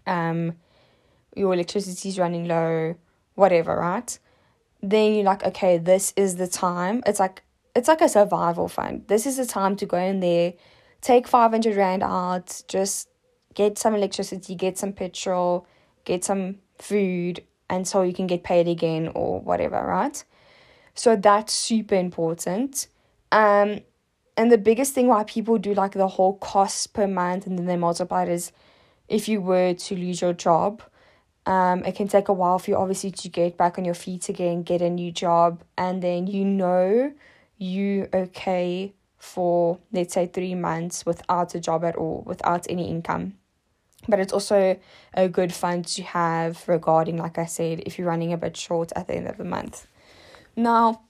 um, 0.06 0.54
your 1.34 1.54
electricity 1.54 2.08
is 2.08 2.18
running 2.18 2.46
low, 2.46 2.94
whatever, 3.34 3.76
right? 3.76 4.18
Then 4.80 5.14
you're 5.14 5.24
like, 5.24 5.44
okay, 5.44 5.78
this 5.78 6.12
is 6.16 6.36
the 6.36 6.48
time. 6.48 7.02
It's 7.06 7.20
like 7.20 7.42
it's 7.74 7.88
like 7.88 8.02
a 8.02 8.08
survival 8.08 8.68
fund. 8.68 9.04
This 9.08 9.26
is 9.26 9.38
the 9.38 9.46
time 9.46 9.76
to 9.76 9.86
go 9.86 9.96
in 9.96 10.20
there, 10.20 10.52
take 11.00 11.26
500 11.26 11.74
Rand 11.74 12.02
out, 12.02 12.62
just 12.68 13.08
get 13.54 13.78
some 13.78 13.94
electricity, 13.94 14.54
get 14.54 14.78
some 14.78 14.92
petrol, 14.92 15.66
get 16.04 16.24
some 16.24 16.56
food, 16.78 17.42
and 17.68 17.86
so 17.86 18.02
you 18.02 18.12
can 18.12 18.26
get 18.26 18.42
paid 18.42 18.68
again 18.68 19.10
or 19.14 19.40
whatever, 19.40 19.82
right? 19.82 20.22
So 20.94 21.16
that's 21.16 21.52
super 21.52 21.94
important. 21.94 22.86
Um, 23.30 23.80
and 24.36 24.50
the 24.50 24.58
biggest 24.58 24.94
thing 24.94 25.08
why 25.08 25.24
people 25.24 25.58
do 25.58 25.74
like 25.74 25.92
the 25.92 26.08
whole 26.08 26.34
cost 26.38 26.92
per 26.92 27.06
month 27.06 27.46
and 27.46 27.58
then 27.58 27.66
they 27.66 27.76
multiply 27.76 28.24
it 28.24 28.28
is 28.28 28.52
if 29.08 29.28
you 29.28 29.40
were 29.40 29.74
to 29.74 29.96
lose 29.96 30.20
your 30.20 30.32
job, 30.32 30.82
um, 31.44 31.84
it 31.84 31.94
can 31.96 32.08
take 32.08 32.28
a 32.28 32.32
while 32.32 32.58
for 32.58 32.70
you 32.70 32.76
obviously 32.76 33.10
to 33.10 33.28
get 33.28 33.56
back 33.56 33.78
on 33.78 33.84
your 33.84 33.94
feet 33.94 34.28
again, 34.28 34.62
get 34.62 34.80
a 34.80 34.88
new 34.88 35.10
job, 35.10 35.62
and 35.76 36.02
then 36.02 36.26
you 36.26 36.44
know 36.44 37.12
you 37.58 38.08
okay 38.14 38.92
for 39.18 39.78
let's 39.92 40.14
say 40.14 40.26
three 40.26 40.54
months 40.54 41.06
without 41.06 41.54
a 41.54 41.60
job 41.60 41.84
at 41.84 41.96
all, 41.96 42.22
without 42.26 42.66
any 42.68 42.88
income. 42.88 43.34
But 44.08 44.18
it's 44.18 44.32
also 44.32 44.78
a 45.14 45.28
good 45.28 45.52
fund 45.52 45.86
to 45.86 46.02
have 46.02 46.66
regarding, 46.66 47.18
like 47.18 47.38
I 47.38 47.46
said, 47.46 47.82
if 47.86 47.98
you're 47.98 48.08
running 48.08 48.32
a 48.32 48.36
bit 48.36 48.56
short 48.56 48.92
at 48.96 49.08
the 49.08 49.14
end 49.14 49.28
of 49.28 49.36
the 49.36 49.44
month. 49.44 49.86
Now, 50.56 51.02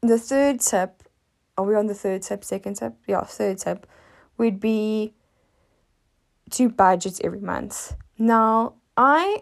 the 0.00 0.18
third 0.18 0.60
tip, 0.60 1.02
are 1.56 1.64
we 1.64 1.74
on 1.74 1.86
the 1.86 1.94
third 1.94 2.22
tip, 2.22 2.44
second 2.44 2.74
tip? 2.76 2.94
Yeah, 3.06 3.22
third 3.22 3.58
tip 3.58 3.86
would 4.38 4.60
be 4.60 5.14
to 6.50 6.68
budget 6.68 7.20
every 7.22 7.40
month. 7.40 7.94
Now, 8.18 8.74
I, 8.96 9.38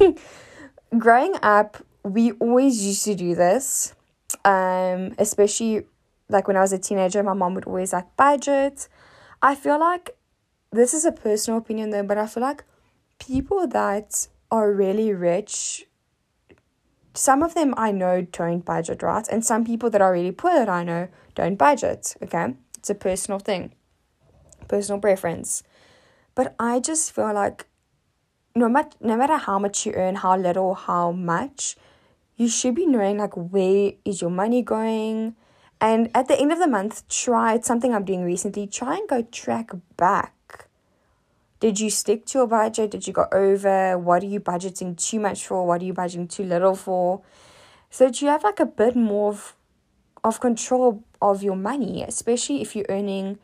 growing 0.98 1.34
up, 1.42 1.78
we 2.02 2.32
always 2.32 2.84
used 2.84 3.04
to 3.04 3.14
do 3.14 3.34
this, 3.34 3.94
um, 4.44 5.14
especially 5.18 5.84
like 6.28 6.48
when 6.48 6.56
I 6.56 6.60
was 6.60 6.72
a 6.72 6.78
teenager, 6.78 7.22
my 7.22 7.32
mom 7.32 7.54
would 7.54 7.64
always 7.64 7.92
like 7.92 8.16
budget. 8.16 8.88
I 9.40 9.54
feel 9.54 9.78
like 9.78 10.16
this 10.72 10.94
is 10.94 11.04
a 11.04 11.12
personal 11.12 11.58
opinion 11.58 11.90
though, 11.90 12.02
but 12.02 12.18
I 12.18 12.26
feel 12.26 12.42
like 12.42 12.64
people 13.18 13.66
that 13.68 14.28
are 14.50 14.72
really 14.72 15.12
rich, 15.12 15.86
some 17.14 17.42
of 17.42 17.54
them 17.54 17.74
I 17.76 17.90
know 17.90 18.22
don't 18.22 18.64
budget, 18.64 19.02
right? 19.02 19.26
And 19.28 19.44
some 19.44 19.64
people 19.64 19.90
that 19.90 20.00
are 20.00 20.12
really 20.12 20.32
poor 20.32 20.52
that 20.52 20.68
I 20.68 20.84
know 20.84 21.08
don't 21.34 21.56
budget, 21.56 22.16
okay? 22.22 22.54
It's 22.76 22.90
a 22.90 22.94
personal 22.94 23.38
thing, 23.38 23.74
personal 24.68 25.00
preference. 25.00 25.62
But 26.34 26.54
I 26.58 26.80
just 26.80 27.12
feel 27.12 27.32
like 27.32 27.66
no 28.54 28.68
matter 28.68 28.96
no 29.00 29.16
matter 29.16 29.36
how 29.36 29.58
much 29.58 29.86
you 29.86 29.92
earn, 29.92 30.16
how 30.16 30.36
little, 30.36 30.74
how 30.74 31.12
much, 31.12 31.76
you 32.36 32.48
should 32.48 32.74
be 32.74 32.86
knowing 32.86 33.18
like 33.18 33.34
where 33.36 33.92
is 34.04 34.20
your 34.20 34.30
money 34.30 34.62
going. 34.62 35.34
And 35.80 36.10
at 36.14 36.28
the 36.28 36.38
end 36.38 36.52
of 36.52 36.58
the 36.58 36.66
month, 36.66 37.08
try 37.08 37.54
it's 37.54 37.68
something 37.68 37.94
I'm 37.94 38.04
doing 38.04 38.24
recently, 38.24 38.66
try 38.66 38.96
and 38.96 39.08
go 39.08 39.22
track 39.22 39.70
back 39.96 40.34
did 41.60 41.80
you 41.80 41.90
stick 41.90 42.24
to 42.26 42.38
your 42.38 42.46
budget? 42.46 42.90
Did 42.90 43.06
you 43.06 43.12
go 43.12 43.26
over? 43.32 43.98
What 43.98 44.22
are 44.22 44.26
you 44.26 44.40
budgeting 44.40 44.96
too 44.96 45.18
much 45.18 45.46
for? 45.46 45.66
What 45.66 45.82
are 45.82 45.84
you 45.84 45.94
budgeting 45.94 46.30
too 46.30 46.44
little 46.44 46.74
for? 46.74 47.22
So 47.90 48.06
that 48.06 48.22
you 48.22 48.28
have 48.28 48.44
like 48.44 48.60
a 48.60 48.66
bit 48.66 48.94
more 48.94 49.30
of, 49.30 49.56
of 50.22 50.40
control 50.40 51.02
of 51.20 51.42
your 51.42 51.56
money, 51.56 52.02
especially 52.02 52.62
if 52.62 52.76
you're 52.76 52.86
earning 52.88 53.38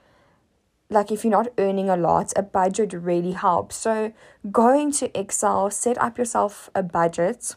like 0.91 1.11
if 1.11 1.25
you're 1.25 1.31
not 1.31 1.49
earning 1.59 1.89
a 1.89 1.97
lot, 1.97 2.33
a 2.37 2.43
budget 2.43 2.93
really 2.93 3.33
helps. 3.33 3.75
So 3.77 4.13
go 4.53 4.79
into 4.79 5.19
Excel, 5.19 5.71
set 5.71 5.99
up 5.99 6.19
yourself 6.19 6.71
a 6.75 6.83
budget. 6.83 7.57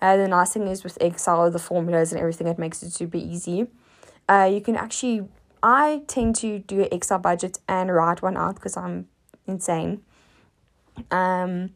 Uh, 0.00 0.16
the 0.16 0.28
nice 0.28 0.54
thing 0.54 0.66
is 0.66 0.82
with 0.82 0.96
Excel, 1.00 1.50
the 1.50 1.58
formulas 1.58 2.12
and 2.12 2.20
everything, 2.20 2.46
it 2.46 2.58
makes 2.58 2.82
it 2.82 2.92
super 2.92 3.18
easy. 3.18 3.66
Uh, 4.28 4.48
you 4.50 4.60
can 4.60 4.76
actually, 4.76 5.28
I 5.62 6.02
tend 6.06 6.36
to 6.36 6.60
do 6.60 6.82
an 6.82 6.88
Excel 6.92 7.18
budget 7.18 7.58
and 7.68 7.92
write 7.92 8.22
one 8.22 8.36
out 8.36 8.54
because 8.54 8.76
I'm 8.76 9.08
insane. 9.46 10.02
Um, 11.10 11.70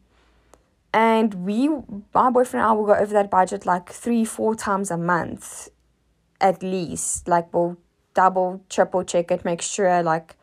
and 0.93 1.33
we, 1.45 1.69
my 2.13 2.29
boyfriend 2.29 2.63
and 2.63 2.69
I 2.69 2.71
will 2.71 2.85
go 2.85 2.95
over 2.95 3.13
that 3.13 3.29
budget 3.29 3.65
like 3.65 3.89
three, 3.89 4.25
four 4.25 4.55
times 4.55 4.91
a 4.91 4.97
month, 4.97 5.69
at 6.39 6.63
least. 6.63 7.27
Like 7.27 7.53
we'll 7.53 7.77
double, 8.13 8.63
triple 8.69 9.03
check 9.03 9.31
it, 9.31 9.45
make 9.45 9.61
sure 9.61 10.01
like, 10.01 10.35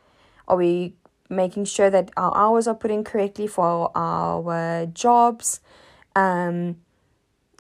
are 0.47 0.57
we 0.57 0.95
making 1.29 1.65
sure 1.65 1.91
that 1.91 2.11
our 2.17 2.37
hours 2.37 2.67
are 2.67 2.75
put 2.75 2.91
in 2.91 3.05
correctly 3.05 3.47
for 3.47 3.91
our 3.95 4.87
jobs. 4.87 5.61
Um, 6.15 6.77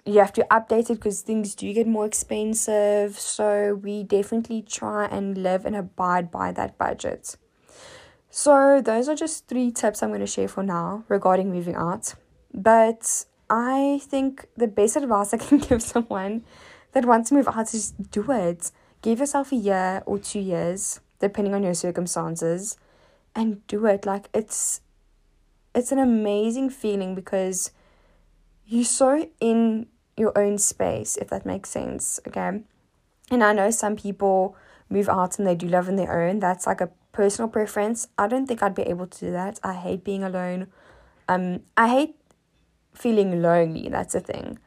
you 0.05 0.19
have 0.19 0.33
to 0.35 0.47
update 0.51 0.91
it 0.91 0.97
because 0.97 1.23
things 1.23 1.55
do 1.55 1.73
get 1.73 1.87
more 1.87 2.07
expensive. 2.07 3.19
So 3.19 3.75
we 3.83 4.03
definitely 4.03 4.63
try 4.63 5.07
and 5.07 5.39
live 5.39 5.65
and 5.65 5.75
abide 5.75 6.31
by 6.31 6.53
that 6.53 6.77
budget. 6.77 7.37
So, 8.37 8.81
those 8.81 9.09
are 9.09 9.15
just 9.15 9.47
three 9.47 9.71
tips 9.71 10.03
I'm 10.03 10.09
going 10.09 10.19
to 10.19 10.27
share 10.27 10.49
for 10.49 10.65
now 10.65 11.05
regarding 11.07 11.53
moving 11.53 11.77
out. 11.77 12.15
But 12.53 13.27
I 13.49 14.01
think 14.03 14.47
the 14.57 14.67
best 14.67 14.97
advice 14.97 15.33
I 15.33 15.37
can 15.47 15.59
give 15.59 15.81
someone 15.81 16.43
that 16.95 17.05
wants 17.05 17.29
to 17.29 17.37
move 17.37 17.47
out 17.47 17.73
is 17.73 17.93
do 17.93 18.25
it. 18.33 18.73
Give 19.03 19.21
yourself 19.21 19.53
a 19.53 19.55
year 19.55 20.03
or 20.05 20.19
two 20.19 20.41
years, 20.41 20.99
depending 21.21 21.55
on 21.55 21.63
your 21.63 21.75
circumstances, 21.75 22.77
and 23.37 23.65
do 23.69 23.87
it. 23.87 24.05
Like 24.05 24.31
it's 24.35 24.81
it's 25.73 25.93
an 25.93 26.01
amazing 26.01 26.71
feeling 26.71 27.15
because 27.15 27.71
you're 28.67 28.83
so 28.83 29.31
in 29.39 29.87
your 30.17 30.37
own 30.37 30.59
space, 30.59 31.17
if 31.19 31.31
that 31.31 31.47
makes 31.47 31.71
sense. 31.71 32.19
Okay. 32.27 32.63
And 33.31 33.45
I 33.45 33.53
know 33.53 33.71
some 33.71 33.95
people 33.95 34.57
move 34.91 35.09
out 35.09 35.39
and 35.39 35.47
they 35.47 35.55
do 35.55 35.69
live 35.69 35.87
on 35.87 35.95
their 35.95 36.29
own. 36.29 36.41
That's 36.41 36.67
like 36.67 36.81
a 36.81 36.91
personal 37.15 37.49
preference. 37.49 38.09
I 38.19 38.29
don't 38.29 38.47
think 38.47 38.63
I'd 38.63 38.75
be 38.75 38.83
able 38.83 39.07
to 39.07 39.19
do 39.19 39.31
that. 39.31 39.59
I 39.63 39.73
hate 39.73 40.05
being 40.05 40.23
alone. 40.23 40.67
Um, 41.29 41.61
I 41.77 41.89
hate 41.89 42.17
feeling 42.93 43.41
lonely. 43.41 43.89
That's 43.89 44.13
the 44.13 44.21
thing. 44.21 44.59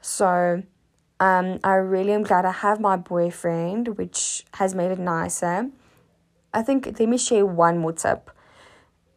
So, 0.00 0.62
um, 1.18 1.58
I 1.64 1.74
really 1.74 2.12
am 2.12 2.22
glad 2.22 2.44
I 2.44 2.52
have 2.52 2.78
my 2.78 2.96
boyfriend, 2.96 3.96
which 3.98 4.44
has 4.54 4.74
made 4.74 4.92
it 4.92 4.98
nicer. 4.98 5.70
I 6.52 6.62
think 6.62 6.86
let 6.86 7.08
me 7.08 7.18
share 7.18 7.44
one 7.44 7.78
more 7.78 7.92
tip. 7.92 8.30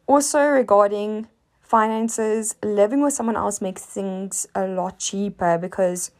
Also, 0.06 0.40
regarding 0.40 1.28
finances, 1.60 2.56
living 2.64 3.02
with 3.02 3.12
someone 3.12 3.36
else 3.36 3.60
makes 3.60 3.84
things 3.84 4.46
a 4.54 4.66
lot 4.66 4.98
cheaper 4.98 5.58
because 5.58 6.10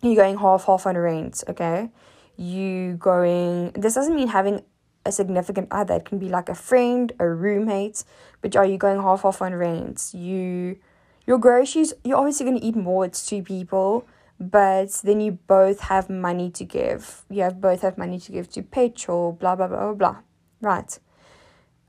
you're 0.00 0.16
going 0.16 0.38
half 0.38 0.64
half 0.64 0.86
on 0.86 0.96
rent, 0.96 1.44
okay? 1.48 1.90
You 2.36 2.94
going 2.94 3.72
this 3.72 3.94
doesn't 3.94 4.16
mean 4.16 4.28
having 4.28 4.62
a 5.08 5.12
significant 5.12 5.68
other. 5.70 5.94
It 5.94 6.04
can 6.04 6.18
be 6.18 6.28
like 6.28 6.48
a 6.48 6.54
friend, 6.54 7.12
a 7.18 7.28
roommate, 7.28 8.04
but 8.40 8.54
are 8.54 8.66
you 8.66 8.78
going 8.78 9.00
half 9.02 9.24
off 9.24 9.42
on 9.42 9.54
rent? 9.54 10.10
You 10.14 10.78
your 11.26 11.38
groceries, 11.38 11.92
you're 12.04 12.16
obviously 12.16 12.46
gonna 12.46 12.60
eat 12.62 12.76
more, 12.76 13.04
it's 13.04 13.26
two 13.26 13.42
people, 13.42 14.06
but 14.40 14.90
then 15.02 15.20
you 15.20 15.32
both 15.32 15.80
have 15.80 16.08
money 16.08 16.50
to 16.52 16.64
give. 16.64 17.24
You 17.28 17.42
have 17.42 17.60
both 17.60 17.82
have 17.82 17.98
money 17.98 18.18
to 18.20 18.32
give 18.32 18.48
to 18.52 18.62
petrol, 18.62 19.32
blah 19.32 19.56
blah 19.56 19.66
blah 19.66 19.92
blah 19.92 19.94
blah. 19.94 20.16
Right. 20.60 20.98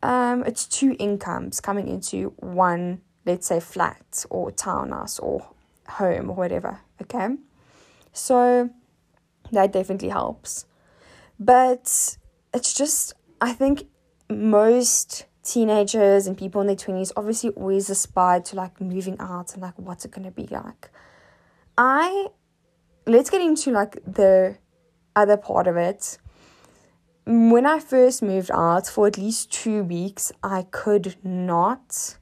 Um, 0.01 0.43
it's 0.43 0.65
two 0.65 0.95
incomes 0.97 1.59
coming 1.59 1.87
into 1.87 2.33
one, 2.37 3.01
let's 3.25 3.47
say 3.47 3.59
flat 3.59 4.25
or 4.29 4.51
townhouse 4.51 5.19
or 5.19 5.45
home 5.87 6.29
or 6.29 6.35
whatever. 6.35 6.79
Okay. 7.01 7.35
So 8.13 8.69
that 9.51 9.71
definitely 9.73 10.09
helps. 10.09 10.65
But 11.39 12.17
it's 12.53 12.73
just 12.73 13.13
I 13.41 13.53
think 13.53 13.83
most 14.29 15.25
teenagers 15.43 16.27
and 16.27 16.37
people 16.37 16.61
in 16.61 16.67
their 16.67 16.75
20s 16.75 17.11
obviously 17.15 17.49
always 17.51 17.89
aspire 17.89 18.41
to 18.41 18.55
like 18.55 18.79
moving 18.79 19.17
out 19.19 19.53
and 19.53 19.61
like 19.61 19.77
what's 19.77 20.05
it 20.05 20.11
going 20.11 20.25
to 20.25 20.31
be 20.31 20.47
like. 20.47 20.91
I 21.77 22.27
let's 23.07 23.29
get 23.29 23.41
into 23.41 23.71
like 23.71 24.03
the 24.05 24.57
other 25.15 25.37
part 25.37 25.67
of 25.67 25.77
it. 25.77 26.17
When 27.25 27.65
I 27.65 27.79
first 27.79 28.21
moved 28.21 28.51
out 28.51 28.87
for 28.87 29.07
at 29.07 29.17
least 29.17 29.51
2 29.51 29.83
weeks, 29.83 30.31
I 30.43 30.63
could 30.63 31.15
not 31.23 32.17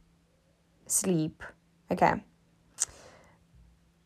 sleep. 0.86 1.44
Okay. 1.92 2.24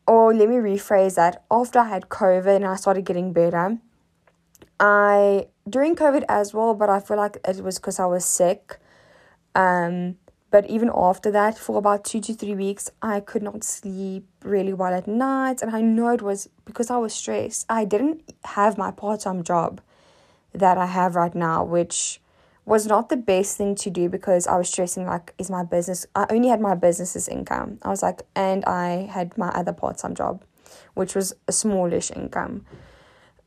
Or 0.06 0.34
let 0.34 0.48
me 0.48 0.56
rephrase 0.56 1.16
that. 1.16 1.44
After 1.50 1.80
I 1.80 1.88
had 1.88 2.08
COVID 2.08 2.56
and 2.56 2.66
I 2.66 2.76
started 2.76 3.04
getting 3.04 3.32
better, 3.32 3.78
I 4.82 5.46
during 5.70 5.94
COVID 5.94 6.24
as 6.28 6.52
well, 6.52 6.74
but 6.74 6.90
I 6.90 6.98
feel 6.98 7.16
like 7.16 7.38
it 7.46 7.62
was 7.62 7.78
because 7.78 8.00
I 8.00 8.06
was 8.06 8.24
sick. 8.24 8.78
Um, 9.54 10.16
but 10.50 10.68
even 10.68 10.90
after 10.94 11.30
that, 11.30 11.56
for 11.56 11.78
about 11.78 12.04
two 12.04 12.20
to 12.20 12.34
three 12.34 12.54
weeks, 12.54 12.90
I 13.00 13.20
could 13.20 13.42
not 13.42 13.62
sleep 13.62 14.26
really 14.42 14.72
well 14.72 14.92
at 14.92 15.06
night, 15.06 15.62
and 15.62 15.74
I 15.74 15.80
know 15.80 16.08
it 16.08 16.20
was 16.20 16.48
because 16.64 16.90
I 16.90 16.98
was 16.98 17.14
stressed. 17.14 17.64
I 17.70 17.84
didn't 17.84 18.34
have 18.44 18.76
my 18.76 18.90
part 18.90 19.20
time 19.20 19.44
job 19.44 19.80
that 20.52 20.76
I 20.76 20.86
have 20.86 21.14
right 21.14 21.34
now, 21.34 21.62
which 21.62 22.20
was 22.64 22.86
not 22.86 23.08
the 23.08 23.16
best 23.16 23.56
thing 23.56 23.76
to 23.76 23.90
do 23.90 24.08
because 24.08 24.46
I 24.48 24.56
was 24.56 24.68
stressing 24.68 25.06
like 25.06 25.34
is 25.38 25.50
my 25.50 25.64
business 25.64 26.06
I 26.14 26.26
only 26.30 26.48
had 26.48 26.60
my 26.60 26.74
business's 26.76 27.28
income. 27.28 27.78
I 27.82 27.88
was 27.88 28.02
like 28.02 28.22
and 28.36 28.64
I 28.66 29.08
had 29.10 29.36
my 29.36 29.48
other 29.48 29.72
part-time 29.72 30.14
job 30.14 30.44
which 30.94 31.16
was 31.16 31.34
a 31.48 31.52
smallish 31.52 32.12
income. 32.12 32.64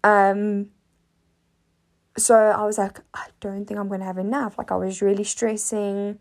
Um 0.04 0.68
so 2.18 2.36
I 2.36 2.64
was 2.64 2.78
like, 2.78 3.00
I 3.14 3.28
don't 3.40 3.66
think 3.66 3.80
I'm 3.80 3.88
going 3.88 4.00
to 4.00 4.06
have 4.06 4.18
enough. 4.18 4.58
Like, 4.58 4.72
I 4.72 4.76
was 4.76 5.02
really 5.02 5.24
stressing. 5.24 6.20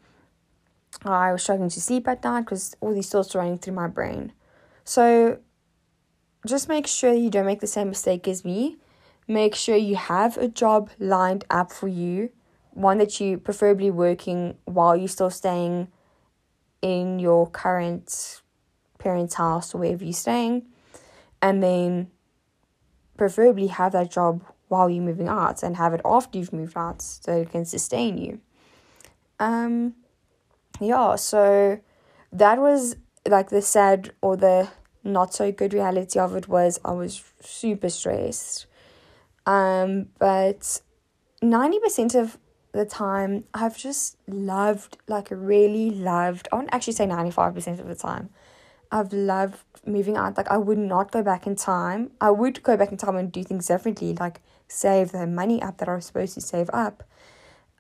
I 1.05 1.33
was 1.33 1.43
struggling 1.43 1.71
to 1.71 1.81
sleep 1.81 2.09
at 2.09 2.25
night 2.25 2.43
because 2.43 2.77
all 2.81 2.93
these 2.93 3.09
thoughts 3.09 3.35
were 3.35 3.41
running 3.41 3.59
through 3.59 3.75
my 3.75 3.87
brain. 3.87 4.33
So, 4.85 5.39
just 6.47 6.69
make 6.69 6.87
sure 6.87 7.13
you 7.13 7.31
don't 7.31 7.47
make 7.47 7.61
the 7.61 7.67
same 7.67 7.89
mistake 7.89 8.27
as 8.29 8.45
me. 8.45 8.77
Make 9.27 9.55
sure 9.55 9.77
you 9.77 9.97
have 9.97 10.37
a 10.37 10.49
job 10.49 10.91
lined 10.99 11.45
up 11.49 11.73
for 11.73 11.89
you, 11.89 12.31
one 12.73 12.99
that 12.99 13.21
you 13.21 13.39
preferably 13.39 13.91
working 13.91 14.57
while 14.65 14.97
you're 14.97 15.09
still 15.09 15.31
staying 15.31 15.89
in 16.83 17.19
your 17.19 17.49
current 17.49 18.43
parents' 18.99 19.35
house 19.35 19.75
or 19.75 19.79
wherever 19.79 20.05
you're 20.05 20.13
staying, 20.13 20.67
and 21.41 21.63
then 21.63 22.11
preferably 23.17 23.69
have 23.69 23.93
that 23.93 24.11
job 24.11 24.45
while 24.75 24.91
you're 24.91 25.03
moving 25.11 25.29
out 25.29 25.63
and 25.63 25.77
have 25.77 25.95
it 25.95 26.01
after 26.05 26.37
you've 26.39 26.53
moved 26.53 26.77
out 26.77 27.01
so 27.01 27.31
it 27.43 27.51
can 27.51 27.65
sustain 27.65 28.19
you. 28.19 28.41
Um, 29.39 29.95
yeah, 30.81 31.15
so 31.15 31.79
that 32.33 32.59
was 32.59 32.97
like 33.27 33.51
the 33.51 33.63
sad 33.63 34.13
or 34.21 34.37
the 34.37 34.69
not 35.05 35.33
so 35.33 35.53
good 35.53 35.73
reality 35.73 36.19
of 36.19 36.35
it 36.35 36.49
was 36.49 36.81
I 36.85 36.93
was 36.93 37.23
super 37.41 37.89
stressed. 37.89 38.67
Um, 39.47 40.07
but 40.19 40.81
90% 41.43 42.15
of 42.15 42.39
the 42.73 42.85
time 42.85 43.45
I've 43.53 43.79
just 43.79 44.17
loved, 44.27 44.99
like 45.07 45.29
really 45.31 45.91
loved, 45.91 46.49
I 46.51 46.57
won't 46.57 46.71
actually 46.73 46.95
say 46.95 47.07
95% 47.07 47.79
of 47.79 47.87
the 47.87 47.95
time. 47.95 48.31
I've 48.91 49.13
loved 49.13 49.59
moving 49.87 50.17
out. 50.17 50.37
Like 50.37 50.51
I 50.51 50.57
would 50.57 50.79
not 50.79 51.11
go 51.11 51.23
back 51.23 51.47
in 51.47 51.57
time. 51.57 52.11
I 52.21 52.31
would 52.31 52.63
go 52.63 52.77
back 52.77 52.91
in 52.91 52.97
time 52.97 53.17
and 53.17 53.31
do 53.31 53.43
things 53.45 53.67
differently, 53.67 54.15
like 54.15 54.41
save 54.69 55.13
the 55.13 55.27
money 55.27 55.63
up 55.63 55.79
that 55.79 55.89
I 55.89 55.95
was 55.95 56.07
supposed 56.07 56.35
to 56.35 56.41
save 56.41 56.71
up. 56.73 57.03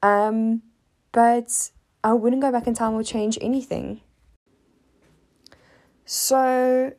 Um, 0.03 0.62
but 1.12 1.70
I 2.03 2.12
wouldn't 2.12 2.42
go 2.42 2.53
back 2.53 2.66
in 2.66 2.75
time 2.75 2.94
or 2.94 3.03
change 3.03 3.38
anything. 3.40 4.01
So, 6.05 6.92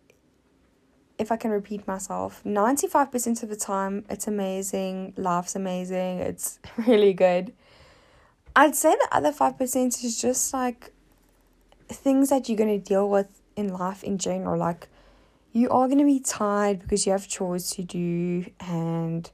if 1.20 1.32
I 1.32 1.38
can 1.38 1.52
repeat 1.52 1.88
myself, 1.88 2.42
95% 2.44 3.44
of 3.44 3.50
the 3.50 3.56
time 3.56 4.04
it's 4.10 4.28
amazing, 4.28 5.14
life's 5.16 5.56
amazing, 5.56 6.20
it's 6.20 6.60
really 6.88 7.14
good. 7.14 7.54
I'd 8.56 8.76
say 8.76 8.96
the 8.96 9.08
other 9.12 9.32
5% 9.32 10.04
is 10.04 10.20
just 10.20 10.54
like 10.54 10.92
things 11.88 12.30
that 12.30 12.50
you're 12.50 12.58
going 12.58 12.82
to 12.82 12.84
deal 12.84 13.10
with 13.10 13.42
in 13.56 13.68
life 13.68 14.04
in 14.04 14.18
general. 14.18 14.58
Like, 14.58 14.88
you 15.52 15.70
are 15.70 15.88
going 15.88 16.00
to 16.00 16.06
be 16.06 16.20
tired 16.20 16.80
because 16.82 17.06
you 17.06 17.12
have 17.12 17.28
chores 17.28 17.70
to 17.72 17.84
do 17.84 18.46
and 18.60 19.30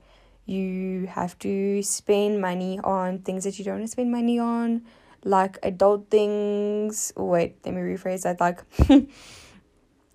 you 0.46 1.08
have 1.08 1.38
to 1.40 1.82
spend 1.84 2.42
money 2.42 2.80
on 2.84 3.20
things 3.20 3.44
that 3.44 3.58
you 3.60 3.66
don't 3.66 3.76
want 3.76 3.86
to 3.86 3.92
spend 3.92 4.12
money 4.12 4.40
on, 4.40 4.84
like 5.24 5.58
adult 5.64 6.10
things. 6.10 7.14
Wait, 7.16 7.56
let 7.66 7.74
me 7.74 7.82
rephrase 7.82 8.24
that. 8.24 8.40
Like, 8.40 8.64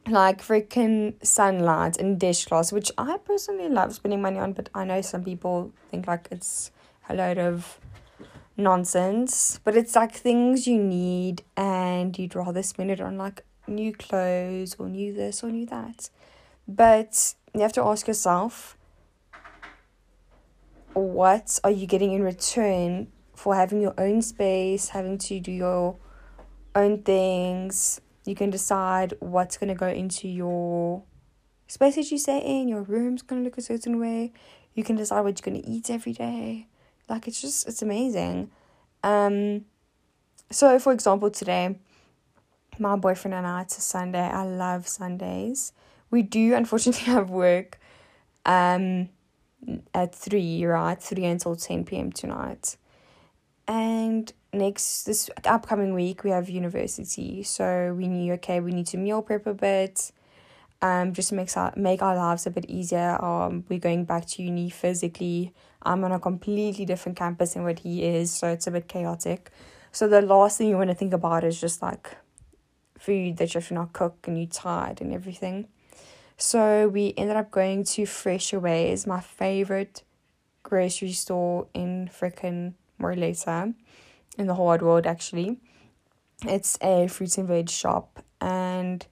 like 0.09 0.43
freaking 0.43 1.15
sunlight 1.25 1.99
and 1.99 2.19
dishcloths, 2.19 2.73
which 2.73 2.91
I 2.99 3.19
personally 3.19 3.69
love 3.69 3.95
spending 3.95 4.23
money 4.23 4.39
on, 4.39 4.53
but 4.53 4.69
I 4.75 4.85
know 4.85 5.01
some 5.01 5.25
people 5.25 5.73
think 5.91 6.07
like 6.07 6.29
it's 6.31 6.71
a 7.09 7.15
load 7.15 7.39
of 7.39 7.79
nonsense. 8.57 9.61
But 9.65 9.77
it's 9.77 9.95
like 9.95 10.13
things 10.13 10.67
you 10.67 10.79
need 10.79 11.43
and 11.57 12.19
you'd 12.19 12.35
rather 12.35 12.63
spend 12.63 12.91
it 12.91 13.01
on 13.01 13.19
like 13.19 13.45
new 13.67 13.93
clothes 13.93 14.77
or 14.79 14.89
new 14.89 15.13
this 15.13 15.43
or 15.43 15.51
new 15.51 15.67
that. 15.67 16.11
But 16.69 17.35
you 17.55 17.61
have 17.61 17.73
to 17.75 17.83
ask 17.83 18.09
yourself 18.09 18.76
what 20.97 21.61
are 21.63 21.71
you 21.71 21.87
getting 21.87 22.13
in 22.13 22.23
return 22.23 23.09
for 23.35 23.55
having 23.55 23.83
your 23.83 23.95
own 23.99 24.23
space, 24.23 24.89
having 24.89 25.19
to 25.19 25.39
do 25.41 25.53
your 25.53 25.99
own 26.75 27.03
things, 27.03 28.01
you 28.25 28.35
can 28.35 28.49
decide 28.49 29.13
what's 29.21 29.59
going 29.59 29.69
to 29.69 29.75
go 29.75 29.89
into 29.89 30.27
your 30.27 31.03
space 31.67 31.97
that 31.97 32.11
you 32.11 32.19
stay 32.19 32.39
in. 32.39 32.69
Your 32.69 32.83
room's 32.83 33.23
going 33.23 33.43
to 33.43 33.45
look 33.45 33.59
a 33.59 33.63
certain 33.63 34.01
way. 34.01 34.33
You 34.75 34.85
can 34.85 34.97
decide 34.97 35.21
what 35.21 35.39
you're 35.39 35.53
going 35.53 35.63
to 35.63 35.69
eat 35.69 35.91
every 35.91 36.13
day. 36.13 36.67
Like, 37.09 37.29
it's 37.29 37.41
just, 37.41 37.69
it's 37.69 37.83
amazing. 37.83 38.51
Um, 39.03 39.67
so, 40.51 40.79
for 40.79 40.93
example, 40.93 41.31
today, 41.31 41.79
my 42.79 42.97
boyfriend 42.97 43.35
and 43.35 43.47
I, 43.47 43.63
it's 43.63 43.79
a 43.79 43.83
Sunday. 43.83 44.19
I 44.27 44.45
love 44.45 44.89
Sundays. 44.89 45.73
We 46.11 46.23
do, 46.23 46.55
unfortunately, 46.55 47.05
have 47.13 47.29
work 47.29 47.79
um, 48.47 49.11
at 49.95 50.15
3, 50.15 50.65
right? 50.65 51.01
3 51.01 51.25
until 51.25 51.57
10 51.57 51.85
p.m. 51.85 52.13
tonight. 52.13 52.77
And 53.69 54.33
next 54.57 55.05
this 55.05 55.31
upcoming 55.45 55.95
week 55.95 56.25
we 56.25 56.31
have 56.31 56.49
university 56.49 57.43
so 57.43 57.95
we 57.97 58.09
knew 58.09 58.33
okay 58.33 58.61
we 58.61 58.73
need 58.73 58.87
to 58.87 58.97
meal 58.97 59.23
prep 59.23 59.47
a 59.47 59.55
bit 59.55 60.13
um 60.83 61.13
just 61.13 61.33
makes 61.33 61.57
our 61.57 61.73
make 61.77 62.03
our 62.03 62.17
lives 62.17 62.47
a 62.47 62.51
bit 62.51 62.65
easier 62.67 63.23
um 63.23 63.65
we're 63.69 63.79
going 63.79 64.05
back 64.05 64.25
to 64.27 64.43
uni 64.43 64.71
physically 64.71 65.53
i'm 65.83 66.03
on 66.05 66.13
a 66.13 66.19
completely 66.19 66.85
different 66.85 67.17
campus 67.17 67.55
than 67.55 67.65
what 67.65 67.81
he 67.81 68.05
is 68.05 68.31
so 68.31 68.49
it's 68.49 68.67
a 68.67 68.71
bit 68.71 68.89
chaotic 68.89 69.51
so 69.93 70.09
the 70.09 70.23
last 70.23 70.59
thing 70.59 70.69
you 70.69 70.77
want 70.77 70.91
to 70.91 70.95
think 70.95 71.13
about 71.13 71.45
is 71.45 71.61
just 71.61 71.83
like 71.83 72.17
food 72.99 73.37
that 73.37 73.53
you 73.55 73.59
have 73.59 73.69
to 73.69 73.75
not 73.75 73.93
cook 73.93 74.27
and 74.27 74.39
you're 74.39 74.47
tired 74.47 75.01
and 75.01 75.13
everything 75.13 75.69
so 76.37 76.89
we 76.89 77.15
ended 77.17 77.37
up 77.37 77.51
going 77.51 77.85
to 77.85 78.07
Fresh 78.07 78.53
Away. 78.53 78.93
Freshaway 78.93 79.07
my 79.07 79.21
favorite 79.21 80.03
grocery 80.63 81.13
store 81.13 81.69
in 81.75 82.11
freaking 82.13 82.75
Moreleta 83.01 83.75
in 84.37 84.47
the 84.47 84.55
whole 84.55 84.67
wide 84.67 84.83
world 84.83 85.07
actually. 85.07 85.59
It's 86.45 86.77
a 86.83 87.09
fruits 87.09 87.39
and 87.39 87.49
veg 87.49 87.71
shop 87.71 88.23
and 88.41 89.07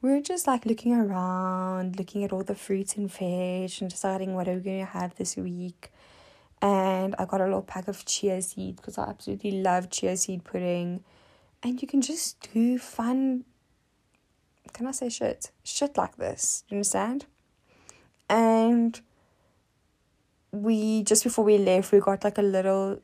we 0.00 0.10
were 0.10 0.20
just 0.20 0.46
like 0.46 0.64
looking 0.64 0.94
around, 0.94 1.98
looking 1.98 2.22
at 2.22 2.32
all 2.32 2.44
the 2.44 2.54
fruits 2.54 2.96
and 2.96 3.10
veg 3.10 3.72
and 3.80 3.90
deciding 3.90 4.34
what 4.34 4.46
are 4.48 4.54
we 4.54 4.60
going 4.60 4.78
to 4.78 4.92
have 4.92 5.16
this 5.16 5.36
week. 5.36 5.90
And 6.62 7.16
I 7.18 7.24
got 7.24 7.40
a 7.40 7.44
little 7.44 7.62
pack 7.62 7.88
of 7.88 8.04
chia 8.04 8.40
seed 8.42 8.76
because 8.76 8.98
I 8.98 9.08
absolutely 9.08 9.60
love 9.62 9.90
chia 9.90 10.16
seed 10.16 10.44
pudding. 10.44 11.02
And 11.62 11.82
you 11.82 11.88
can 11.88 12.00
just 12.00 12.48
do 12.52 12.78
fun, 12.78 13.44
can 14.78 14.86
I 14.86 14.92
say 14.92 15.08
shit? 15.08 15.50
Shit 15.64 15.96
like 15.96 16.16
this. 16.18 16.62
Do 16.68 16.74
you 16.74 16.78
understand? 16.78 17.26
And 18.30 19.00
we, 20.52 21.02
just 21.02 21.24
before 21.24 21.44
we 21.44 21.58
left, 21.58 21.90
we 21.90 21.98
got 21.98 22.22
like 22.22 22.38
a 22.38 22.42
little 22.42 23.02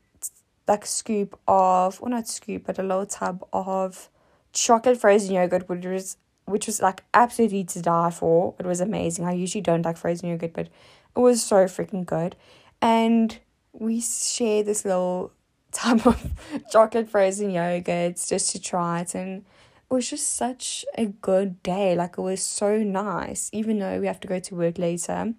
like 0.68 0.86
scoop 0.86 1.36
of, 1.48 2.00
or 2.00 2.08
not 2.08 2.28
scoop, 2.28 2.66
but 2.66 2.78
a 2.78 2.82
little 2.82 3.06
tub 3.06 3.44
of 3.52 4.08
chocolate 4.52 5.00
frozen 5.00 5.34
yogurt, 5.34 5.68
which 5.68 5.84
was 5.84 6.16
which 6.44 6.66
was 6.66 6.80
like 6.80 7.02
absolutely 7.12 7.64
to 7.64 7.82
die 7.82 8.10
for. 8.10 8.54
It 8.60 8.66
was 8.66 8.80
amazing. 8.80 9.24
I 9.24 9.32
usually 9.32 9.62
don't 9.62 9.84
like 9.84 9.96
frozen 9.96 10.28
yogurt, 10.28 10.52
but 10.52 10.68
it 11.16 11.18
was 11.18 11.42
so 11.42 11.64
freaking 11.64 12.06
good. 12.06 12.36
And 12.80 13.36
we 13.72 14.00
shared 14.00 14.66
this 14.66 14.84
little 14.84 15.32
tub 15.72 16.06
of 16.06 16.30
chocolate 16.70 17.08
frozen 17.08 17.50
yogurts 17.50 18.28
just 18.28 18.52
to 18.52 18.60
try 18.60 19.00
it 19.00 19.16
and 19.16 19.44
it 19.90 19.94
was 19.94 20.08
just 20.10 20.34
such 20.34 20.84
a 20.96 21.06
good 21.06 21.62
day. 21.62 21.94
Like 21.94 22.18
it 22.18 22.22
was 22.22 22.42
so 22.42 22.82
nice, 22.82 23.50
even 23.52 23.78
though 23.78 24.00
we 24.00 24.06
have 24.06 24.20
to 24.20 24.28
go 24.28 24.38
to 24.40 24.54
work 24.54 24.78
later. 24.78 25.34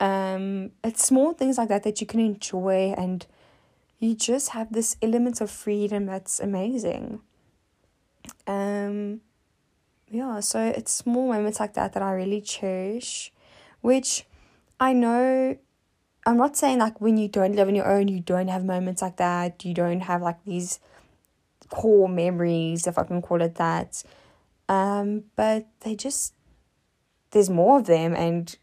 Um, 0.00 0.70
it's 0.84 1.04
small 1.04 1.32
things 1.32 1.58
like 1.58 1.68
that 1.68 1.82
that 1.82 2.00
you 2.00 2.06
can 2.06 2.20
enjoy 2.20 2.94
and 2.96 3.26
you 3.98 4.14
just 4.14 4.50
have 4.50 4.72
this 4.72 4.96
element 5.02 5.40
of 5.40 5.50
freedom 5.50 6.06
that's 6.06 6.38
amazing. 6.38 7.20
Um, 8.46 9.20
yeah, 10.10 10.40
so 10.40 10.60
it's 10.60 10.92
small 10.92 11.28
moments 11.28 11.60
like 11.60 11.74
that 11.74 11.92
that 11.92 12.02
I 12.02 12.12
really 12.12 12.40
cherish, 12.40 13.32
which 13.80 14.24
I 14.78 14.92
know. 14.92 15.58
I'm 16.24 16.36
not 16.36 16.56
saying 16.56 16.78
like 16.78 17.00
when 17.00 17.16
you 17.16 17.26
don't 17.26 17.56
live 17.56 17.68
on 17.68 17.74
your 17.74 17.90
own, 17.90 18.08
you 18.08 18.20
don't 18.20 18.48
have 18.48 18.64
moments 18.64 19.02
like 19.02 19.16
that. 19.16 19.64
You 19.64 19.74
don't 19.74 20.00
have 20.00 20.22
like 20.22 20.44
these 20.44 20.78
core 21.68 22.08
memories, 22.08 22.86
if 22.86 22.98
I 22.98 23.04
can 23.04 23.22
call 23.22 23.42
it 23.42 23.56
that. 23.56 24.02
Um, 24.68 25.24
but 25.36 25.66
they 25.80 25.94
just 25.94 26.34
there's 27.30 27.50
more 27.50 27.78
of 27.78 27.86
them, 27.86 28.14
and 28.14 28.56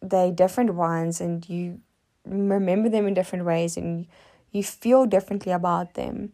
they 0.00 0.30
different 0.30 0.74
ones, 0.74 1.20
and 1.20 1.48
you 1.48 1.80
remember 2.24 2.88
them 2.88 3.06
in 3.06 3.14
different 3.14 3.44
ways, 3.44 3.76
and 3.76 4.06
you 4.50 4.62
feel 4.62 5.06
differently 5.06 5.52
about 5.52 5.94
them. 5.94 6.32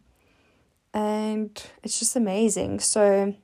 And 0.95 1.51
it's 1.83 1.99
just 1.99 2.17
amazing. 2.17 2.81
So, 2.81 3.35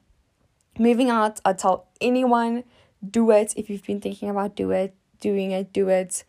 moving 0.79 1.11
out, 1.11 1.41
I 1.45 1.53
tell 1.55 1.89
anyone 2.01 2.65
do 3.09 3.31
it 3.31 3.55
if 3.57 3.71
you've 3.71 3.85
been 3.85 4.01
thinking 4.01 4.29
about 4.29 4.57
do 4.57 4.71
it, 4.71 4.95
doing 5.21 5.53
it, 5.53 5.73
do 5.73 5.89
it. 5.89 6.25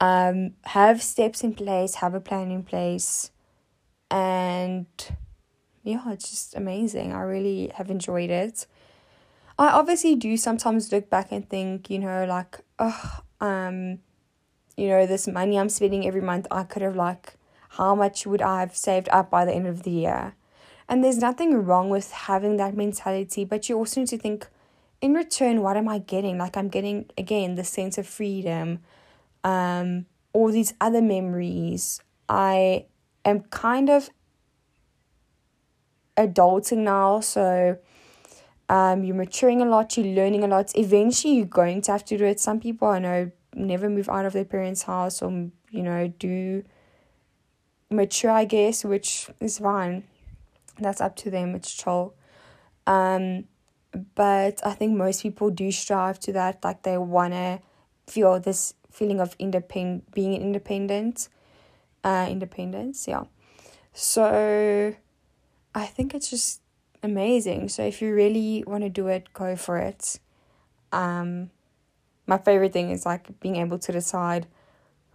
Um, 0.00 0.52
have 0.64 1.02
steps 1.02 1.42
in 1.42 1.54
place, 1.54 1.96
have 1.96 2.14
a 2.14 2.20
plan 2.20 2.50
in 2.50 2.62
place, 2.62 3.30
and 4.10 4.86
yeah, 5.86 6.12
it's 6.12 6.28
just 6.28 6.54
amazing. 6.54 7.12
I 7.12 7.22
really 7.22 7.70
have 7.74 7.90
enjoyed 7.90 8.30
it. 8.30 8.66
I 9.58 9.68
obviously 9.68 10.14
do 10.16 10.36
sometimes 10.36 10.92
look 10.92 11.08
back 11.08 11.32
and 11.32 11.48
think, 11.48 11.88
you 11.88 11.98
know, 11.98 12.26
like, 12.26 12.60
oh, 12.78 13.20
um, 13.40 14.00
you 14.76 14.88
know, 14.88 15.06
this 15.06 15.26
money 15.26 15.58
I'm 15.58 15.68
spending 15.68 16.06
every 16.06 16.20
month, 16.20 16.46
I 16.50 16.64
could 16.64 16.82
have 16.82 16.96
like 16.96 17.34
how 17.70 17.94
much 17.94 18.26
would 18.26 18.42
I 18.42 18.60
have 18.60 18.76
saved 18.76 19.08
up 19.10 19.30
by 19.30 19.44
the 19.44 19.52
end 19.52 19.66
of 19.66 19.82
the 19.82 19.90
year? 19.90 20.34
And 20.88 21.02
there's 21.02 21.18
nothing 21.18 21.64
wrong 21.64 21.90
with 21.90 22.10
having 22.10 22.56
that 22.56 22.76
mentality, 22.76 23.44
but 23.44 23.68
you 23.68 23.76
also 23.76 24.00
need 24.00 24.08
to 24.08 24.18
think 24.18 24.48
in 25.00 25.14
return, 25.14 25.62
what 25.62 25.76
am 25.76 25.88
I 25.88 25.98
getting? 25.98 26.38
Like, 26.38 26.56
I'm 26.56 26.68
getting 26.68 27.10
again 27.18 27.54
the 27.54 27.64
sense 27.64 27.98
of 27.98 28.06
freedom, 28.06 28.80
um, 29.44 30.06
all 30.32 30.50
these 30.50 30.74
other 30.80 31.02
memories. 31.02 32.00
I 32.28 32.86
am 33.24 33.40
kind 33.42 33.90
of 33.90 34.10
adulting 36.16 36.78
now, 36.78 37.20
so 37.20 37.78
um, 38.68 39.04
you're 39.04 39.16
maturing 39.16 39.62
a 39.62 39.64
lot, 39.64 39.96
you're 39.96 40.06
learning 40.06 40.44
a 40.44 40.48
lot. 40.48 40.72
Eventually, 40.76 41.34
you're 41.34 41.46
going 41.46 41.82
to 41.82 41.92
have 41.92 42.04
to 42.06 42.18
do 42.18 42.24
it. 42.24 42.40
Some 42.40 42.60
people 42.60 42.88
I 42.88 42.98
know 42.98 43.30
never 43.54 43.88
move 43.88 44.08
out 44.08 44.26
of 44.26 44.32
their 44.32 44.44
parents' 44.44 44.82
house 44.82 45.22
or, 45.22 45.30
you 45.70 45.82
know, 45.82 46.08
do 46.18 46.62
mature, 47.90 48.30
I 48.30 48.44
guess, 48.44 48.84
which 48.84 49.30
is 49.40 49.58
fine. 49.58 50.04
That's 50.78 51.00
up 51.00 51.16
to 51.16 51.30
them. 51.30 51.54
It's 51.54 51.74
chill. 51.74 52.14
Um, 52.86 53.44
but 54.14 54.64
I 54.64 54.72
think 54.72 54.96
most 54.96 55.22
people 55.22 55.50
do 55.50 55.72
strive 55.72 56.20
to 56.20 56.32
that. 56.32 56.62
Like 56.62 56.82
they 56.82 56.98
wanna 56.98 57.60
feel 58.06 58.38
this 58.40 58.74
feeling 58.90 59.20
of 59.20 59.34
independent, 59.38 60.12
being 60.12 60.34
independent, 60.34 61.28
uh, 62.04 62.26
independence. 62.28 63.08
Yeah. 63.08 63.24
So 63.92 64.94
I 65.76 65.84
think 65.84 66.14
it's 66.14 66.30
just 66.30 66.62
amazing. 67.02 67.68
So 67.68 67.82
if 67.82 68.00
you 68.00 68.14
really 68.14 68.64
want 68.66 68.82
to 68.82 68.88
do 68.88 69.08
it, 69.08 69.28
go 69.34 69.56
for 69.56 69.76
it. 69.76 70.18
Um, 70.90 71.50
my 72.26 72.38
favorite 72.38 72.72
thing 72.72 72.90
is 72.90 73.04
like 73.04 73.38
being 73.40 73.56
able 73.56 73.78
to 73.80 73.92
decide 73.92 74.46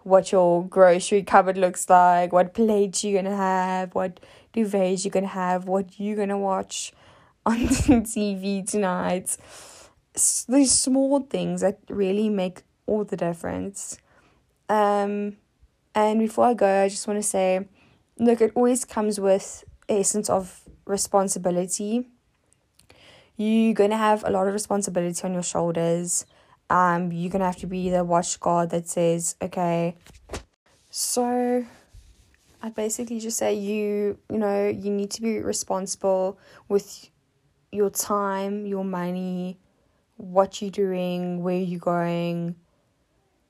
what 0.03 0.31
your 0.31 0.63
grocery 0.63 1.23
cupboard 1.23 1.57
looks 1.57 1.89
like, 1.89 2.31
what 2.31 2.53
plates 2.53 3.03
you're 3.03 3.21
gonna 3.23 3.35
have, 3.35 3.95
what 3.95 4.19
duvets 4.53 5.03
you're 5.03 5.11
gonna 5.11 5.25
have, 5.25 5.65
what 5.65 5.99
you're 5.99 6.15
gonna 6.15 6.37
watch 6.37 6.93
on 7.45 7.57
TV 7.57 8.69
tonight. 8.69 9.35
These 10.47 10.71
small 10.71 11.21
things 11.21 11.61
that 11.61 11.79
really 11.89 12.29
make 12.29 12.61
all 12.85 13.03
the 13.03 13.17
difference. 13.17 13.97
Um, 14.69 15.37
and 15.95 16.19
before 16.19 16.45
I 16.45 16.53
go, 16.53 16.83
I 16.83 16.87
just 16.87 17.07
want 17.07 17.17
to 17.17 17.27
say, 17.27 17.67
look, 18.19 18.41
it 18.41 18.51
always 18.53 18.85
comes 18.85 19.19
with 19.19 19.63
a 19.89 20.03
sense 20.03 20.29
of 20.29 20.61
responsibility. 20.85 22.07
You're 23.37 23.73
gonna 23.73 23.97
have 23.97 24.23
a 24.23 24.29
lot 24.29 24.47
of 24.47 24.53
responsibility 24.53 25.21
on 25.23 25.33
your 25.33 25.43
shoulders. 25.43 26.25
Um, 26.69 27.11
you're 27.11 27.31
gonna 27.31 27.45
have 27.45 27.57
to 27.57 27.67
be 27.67 27.89
the 27.89 28.03
watch 28.03 28.39
guard 28.39 28.69
that 28.69 28.87
says, 28.87 29.35
okay. 29.41 29.95
So, 30.89 31.65
I 32.61 32.69
basically 32.69 33.19
just 33.19 33.37
say 33.37 33.53
you, 33.53 34.19
you 34.29 34.37
know, 34.37 34.67
you 34.67 34.91
need 34.91 35.09
to 35.11 35.21
be 35.21 35.39
responsible 35.39 36.37
with 36.69 37.09
your 37.71 37.89
time, 37.89 38.65
your 38.65 38.83
money, 38.83 39.57
what 40.17 40.61
you're 40.61 40.71
doing, 40.71 41.41
where 41.41 41.59
you're 41.59 41.79
going. 41.79 42.55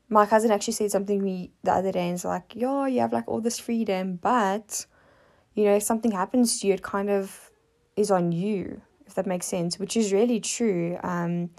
My 0.07 0.25
cousin 0.25 0.51
actually 0.51 0.73
said 0.73 0.91
something 0.91 1.19
to 1.19 1.25
me 1.25 1.51
the 1.63 1.73
other 1.73 1.91
day 1.91 2.05
and 2.07 2.15
it's 2.15 2.25
like, 2.25 2.55
yo, 2.55 2.85
you 2.85 3.01
have 3.01 3.13
like 3.13 3.27
all 3.27 3.41
this 3.41 3.59
freedom, 3.59 4.19
but 4.21 4.85
you 5.53 5.65
know, 5.65 5.75
if 5.75 5.83
something 5.83 6.11
happens 6.11 6.59
to 6.59 6.67
you, 6.67 6.73
it 6.73 6.81
kind 6.81 7.09
of 7.09 7.51
is 7.95 8.11
on 8.11 8.31
you, 8.31 8.81
if 9.05 9.15
that 9.15 9.25
makes 9.25 9.45
sense, 9.45 9.77
which 9.77 9.97
is 9.97 10.13
really 10.13 10.39
true. 10.39 10.97
Um, 11.03 11.49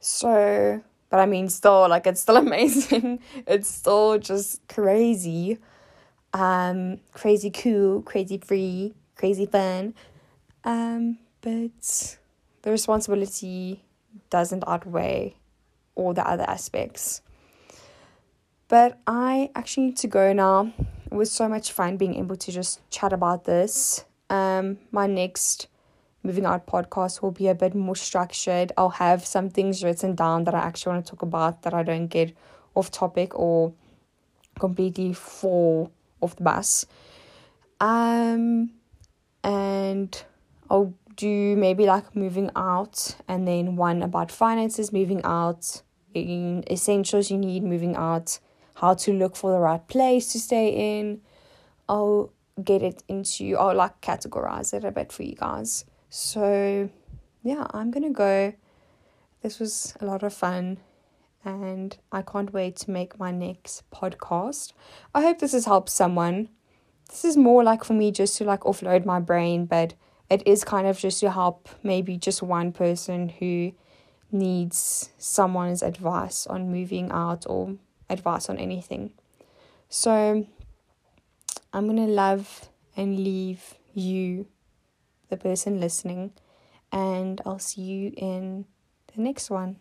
so, 0.00 0.82
but 1.10 1.20
I 1.20 1.26
mean, 1.26 1.48
still, 1.48 1.88
like, 1.88 2.06
it's 2.06 2.20
still 2.20 2.36
amazing. 2.46 3.20
it's 3.46 3.68
still 3.68 4.18
just 4.18 4.66
crazy. 4.68 5.58
Um, 6.32 6.98
crazy 7.12 7.50
cool, 7.50 8.02
crazy 8.02 8.38
free, 8.38 8.94
crazy 9.14 9.46
fun. 9.46 9.94
Um, 10.64 11.18
but 11.40 12.18
the 12.62 12.70
responsibility 12.70 13.84
doesn't 14.30 14.64
outweigh 14.66 15.36
all 15.94 16.12
the 16.12 16.26
other 16.26 16.44
aspects. 16.48 17.22
But 18.68 18.98
I 19.06 19.50
actually 19.54 19.86
need 19.86 19.96
to 19.98 20.08
go 20.08 20.32
now. 20.32 20.72
It 21.10 21.14
was 21.14 21.30
so 21.30 21.48
much 21.48 21.72
fun 21.72 21.96
being 21.96 22.16
able 22.16 22.36
to 22.36 22.52
just 22.52 22.88
chat 22.90 23.12
about 23.12 23.44
this. 23.44 24.04
Um, 24.28 24.78
my 24.90 25.06
next 25.06 25.68
moving 26.22 26.44
out 26.44 26.66
podcast 26.66 27.22
will 27.22 27.30
be 27.30 27.48
a 27.48 27.54
bit 27.54 27.74
more 27.74 27.94
structured. 27.96 28.72
I'll 28.76 28.90
have 28.90 29.24
some 29.24 29.48
things 29.48 29.84
written 29.84 30.14
down 30.14 30.44
that 30.44 30.54
I 30.54 30.58
actually 30.58 30.94
want 30.94 31.06
to 31.06 31.10
talk 31.12 31.22
about 31.22 31.62
that 31.62 31.72
I 31.72 31.82
don't 31.82 32.08
get 32.08 32.36
off 32.74 32.90
topic 32.90 33.38
or 33.38 33.72
completely 34.58 35.12
fall 35.12 35.92
off 36.20 36.36
the 36.36 36.42
bus. 36.42 36.86
Um, 37.80 38.72
and 39.44 40.24
I'll 40.68 40.94
do 41.16 41.56
maybe 41.56 41.86
like 41.86 42.14
moving 42.16 42.50
out 42.56 43.16
and 43.28 43.46
then 43.46 43.76
one 43.76 44.02
about 44.02 44.30
finances, 44.30 44.92
moving 44.92 45.22
out, 45.24 45.82
essentials 46.14 47.30
you 47.30 47.38
need 47.38 47.62
moving 47.62 47.94
out, 47.96 48.38
how 48.76 48.94
to 48.94 49.12
look 49.12 49.36
for 49.36 49.50
the 49.50 49.58
right 49.58 49.86
place 49.88 50.32
to 50.32 50.38
stay 50.38 50.98
in. 50.98 51.20
I'll 51.88 52.32
get 52.62 52.82
it 52.82 53.02
into, 53.08 53.56
I'll 53.56 53.74
like 53.74 54.00
categorize 54.00 54.72
it 54.74 54.84
a 54.84 54.90
bit 54.90 55.12
for 55.12 55.22
you 55.22 55.34
guys. 55.34 55.84
So, 56.10 56.88
yeah, 57.42 57.66
I'm 57.70 57.90
gonna 57.90 58.10
go. 58.10 58.54
This 59.42 59.58
was 59.58 59.94
a 60.00 60.04
lot 60.04 60.22
of 60.22 60.32
fun 60.32 60.78
and 61.44 61.96
I 62.10 62.22
can't 62.22 62.52
wait 62.52 62.76
to 62.76 62.90
make 62.90 63.18
my 63.18 63.30
next 63.30 63.88
podcast. 63.90 64.72
I 65.14 65.22
hope 65.22 65.38
this 65.38 65.52
has 65.52 65.64
helped 65.64 65.90
someone. 65.90 66.48
This 67.08 67.24
is 67.24 67.36
more 67.36 67.62
like 67.62 67.84
for 67.84 67.94
me 67.94 68.10
just 68.10 68.36
to 68.38 68.44
like 68.44 68.60
offload 68.60 69.06
my 69.06 69.20
brain, 69.20 69.64
but 69.64 69.94
it 70.28 70.46
is 70.46 70.64
kind 70.64 70.86
of 70.86 70.98
just 70.98 71.20
to 71.20 71.30
help 71.30 71.68
maybe 71.82 72.18
just 72.18 72.42
one 72.42 72.72
person 72.72 73.28
who 73.28 73.72
needs 74.32 75.10
someone's 75.18 75.82
advice 75.82 76.46
on 76.46 76.70
moving 76.70 77.10
out 77.12 77.46
or 77.48 77.76
advice 78.08 78.48
on 78.48 78.58
anything. 78.58 79.12
So 79.88 80.46
I'm 81.72 81.84
going 81.84 81.96
to 81.96 82.12
love 82.12 82.68
and 82.96 83.18
leave 83.18 83.74
you, 83.94 84.46
the 85.28 85.36
person 85.36 85.80
listening, 85.80 86.32
and 86.92 87.40
I'll 87.44 87.58
see 87.58 87.82
you 87.82 88.12
in 88.16 88.66
the 89.14 89.22
next 89.22 89.50
one. 89.50 89.76